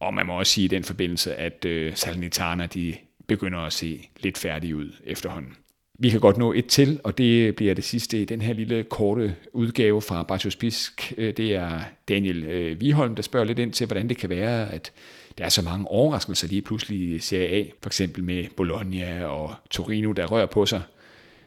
Og 0.00 0.14
man 0.14 0.26
må 0.26 0.38
også 0.38 0.52
sige 0.52 0.64
i 0.64 0.68
den 0.68 0.84
forbindelse, 0.84 1.34
at 1.34 1.64
øh, 1.64 1.96
Salernitana 1.96 2.66
de 2.66 2.94
begynder 3.26 3.58
at 3.58 3.72
se 3.72 4.08
lidt 4.20 4.38
færdige 4.38 4.76
ud 4.76 4.92
efterhånden. 5.04 5.56
Vi 5.98 6.10
kan 6.10 6.20
godt 6.20 6.36
nå 6.36 6.52
et 6.52 6.66
til, 6.66 7.00
og 7.04 7.18
det 7.18 7.56
bliver 7.56 7.74
det 7.74 7.84
sidste 7.84 8.22
i 8.22 8.24
den 8.24 8.42
her 8.42 8.52
lille 8.52 8.84
korte 8.84 9.36
udgave 9.52 10.02
fra 10.02 10.22
Bartos 10.22 10.56
Pisk. 10.56 11.12
Øh, 11.16 11.36
det 11.36 11.54
er 11.54 11.80
Daniel 12.08 12.44
øh, 12.44 12.80
Viholm, 12.80 13.14
der 13.14 13.22
spørger 13.22 13.46
lidt 13.46 13.58
ind 13.58 13.72
til, 13.72 13.86
hvordan 13.86 14.08
det 14.08 14.16
kan 14.16 14.30
være, 14.30 14.72
at 14.72 14.92
der 15.38 15.44
er 15.44 15.48
så 15.48 15.62
mange 15.62 15.88
overraskelser 15.88 16.48
lige 16.48 16.62
pludselig 16.62 17.14
i 17.14 17.18
Serie 17.18 17.48
A, 17.48 17.64
for 17.82 17.88
eksempel 17.88 18.24
med 18.24 18.44
Bologna 18.56 19.24
og 19.24 19.54
Torino, 19.70 20.12
der 20.12 20.26
rører 20.26 20.46
på 20.46 20.66
sig. 20.66 20.82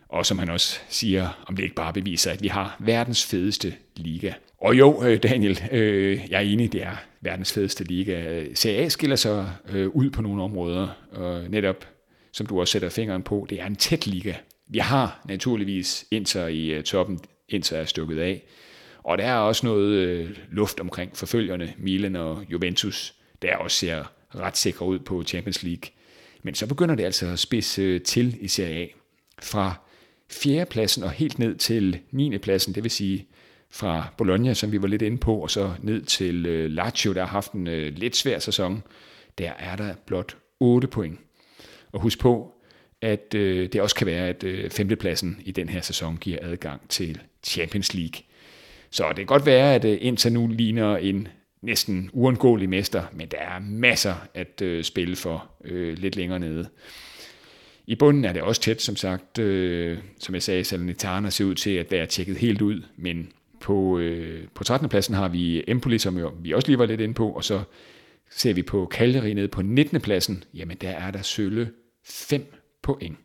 Og 0.10 0.26
som 0.26 0.40
han 0.40 0.50
også 0.50 0.80
siger, 0.90 1.46
om 1.48 1.56
det 1.56 1.64
ikke 1.64 1.76
bare 1.76 1.94
beviser, 1.94 2.32
at 2.32 2.44
vi 2.44 2.48
har 2.48 2.76
verdens 2.80 3.26
fedeste 3.26 3.74
liga. 3.96 4.34
Og 4.66 4.78
jo, 4.78 5.04
øh, 5.04 5.24
Daniel, 5.24 5.62
øh, 5.72 6.22
jeg 6.30 6.38
er 6.38 6.40
enig, 6.40 6.74
det 6.74 6.84
er 6.84 6.96
verdens 7.22 7.54
fedeste 7.54 7.84
liga. 7.84 8.44
Serie 8.54 8.78
A 8.78 8.90
skiller 8.90 9.16
sig 9.16 9.52
øh, 9.70 9.88
ud 9.88 10.10
på 10.10 10.22
nogle 10.22 10.44
områder, 10.44 10.88
og 11.12 11.44
netop, 11.50 11.88
som 12.32 12.46
du 12.46 12.60
også 12.60 12.72
sætter 12.72 12.90
fingeren 12.90 13.24
på, 13.24 13.48
det 13.50 13.62
er 13.62 13.66
en 13.66 13.76
tæt 13.76 14.08
liga. 14.08 14.34
Vi 14.68 14.78
har 14.78 15.22
naturligvis 15.26 16.06
Inter 16.12 16.48
i 16.48 16.68
øh, 16.68 16.84
toppen, 16.84 17.20
Inter 17.50 17.78
er 17.78 17.86
stukket 17.86 18.20
af, 18.20 18.44
og 19.04 19.18
der 19.18 19.24
er 19.24 19.36
også 19.36 19.66
noget 19.66 19.92
øh, 19.92 20.30
luft 20.52 20.80
omkring 20.80 21.18
forfølgerne, 21.18 21.74
Milan 21.78 22.16
og 22.16 22.44
Juventus, 22.50 23.14
der 23.42 23.56
også 23.56 23.78
ser 23.78 24.04
ret 24.36 24.58
sikre 24.58 24.86
ud 24.86 25.00
på 25.00 25.24
Champions 25.24 25.64
League. 25.64 25.90
Men 26.44 26.56
så 26.56 26.68
begynder 26.68 26.96
det 26.96 27.04
altså 27.04 27.28
at 27.28 27.40
spidse 27.40 28.00
til 28.00 28.38
i 28.42 28.48
Serie 28.48 28.76
A. 28.76 28.88
Fra 29.42 29.74
fjerdepladsen 30.32 31.04
og 31.04 31.12
helt 31.12 31.40
ned 31.40 31.56
til 31.56 32.00
9. 32.12 32.38
pladsen, 32.38 32.76
det 32.76 32.84
vil 32.84 32.92
sige 32.92 33.28
fra 33.76 34.14
Bologna, 34.18 34.54
som 34.54 34.72
vi 34.72 34.82
var 34.82 34.88
lidt 34.88 35.02
inde 35.02 35.18
på, 35.18 35.36
og 35.38 35.52
så 35.52 35.72
ned 35.82 36.02
til 36.02 36.46
øh, 36.46 36.72
Lazio, 36.72 37.14
der 37.14 37.20
har 37.22 37.28
haft 37.28 37.52
en 37.52 37.68
øh, 37.68 37.94
lidt 37.96 38.16
svær 38.16 38.40
sæson, 38.40 38.84
der 39.38 39.52
er 39.60 39.76
der 39.76 39.94
blot 40.06 40.38
8 40.60 40.88
point. 40.88 41.20
Og 41.92 42.02
husk 42.02 42.20
på, 42.20 42.54
at 43.02 43.34
øh, 43.36 43.70
det 43.74 43.82
også 43.82 43.96
kan 43.96 44.08
være, 44.08 44.28
at 44.28 44.44
øh, 44.44 44.70
femtepladsen 44.70 45.42
i 45.46 45.52
den 45.52 45.70
her 45.70 45.82
sæson 45.82 46.18
giver 46.18 46.38
adgang 46.42 46.90
til 46.90 47.20
Champions 47.44 47.94
League. 47.94 48.22
Så 48.90 49.08
det 49.08 49.16
kan 49.16 49.26
godt 49.26 49.46
være, 49.46 49.76
at 49.76 49.86
øh, 49.86 49.98
Inter 50.02 50.30
nu 50.30 50.48
ligner 50.48 50.98
en 50.98 51.28
næsten 51.62 52.10
uundgåelig 52.14 52.70
mester, 52.70 53.04
men 53.14 53.28
der 53.28 53.38
er 53.38 53.60
masser 53.60 54.16
at 54.34 54.62
øh, 54.62 54.84
spille 54.84 55.16
for 55.16 55.50
øh, 55.66 55.98
lidt 55.98 56.16
længere 56.16 56.40
nede. 56.40 56.68
I 57.88 57.96
bunden 57.96 58.26
er 58.26 58.34
det 58.34 58.42
også 58.42 58.62
tæt, 58.62 58.82
som 58.82 58.96
sagt. 58.96 59.40
Øh, 59.40 59.98
som 60.20 60.36
jeg 60.36 60.44
sagde, 60.44 60.64
Salernitana 60.64 61.30
ser 61.30 61.46
ud 61.46 61.56
til 61.56 61.70
at 61.70 61.92
være 61.92 62.06
tjekket 62.06 62.38
helt 62.38 62.62
ud, 62.62 62.82
men 62.98 63.32
på, 63.66 64.00
øh, 64.00 64.48
på 64.54 64.64
13. 64.64 64.90
pladsen 64.90 65.16
har 65.16 65.28
vi 65.28 65.64
Empoli, 65.68 66.00
som 66.00 66.18
jo, 66.18 66.32
vi 66.40 66.54
også 66.54 66.68
lige 66.68 66.80
var 66.80 66.86
lidt 66.86 67.02
inde 67.02 67.14
på, 67.14 67.30
og 67.30 67.44
så 67.44 67.62
ser 68.30 68.54
vi 68.54 68.64
på 68.64 68.88
Cagliari 68.92 69.34
nede 69.34 69.48
på 69.48 69.62
19. 69.62 70.02
pladsen, 70.02 70.44
jamen 70.54 70.78
der 70.82 70.90
er 70.90 71.12
der 71.12 71.22
sølle 71.22 71.72
5 72.06 72.54
point. 72.84 73.18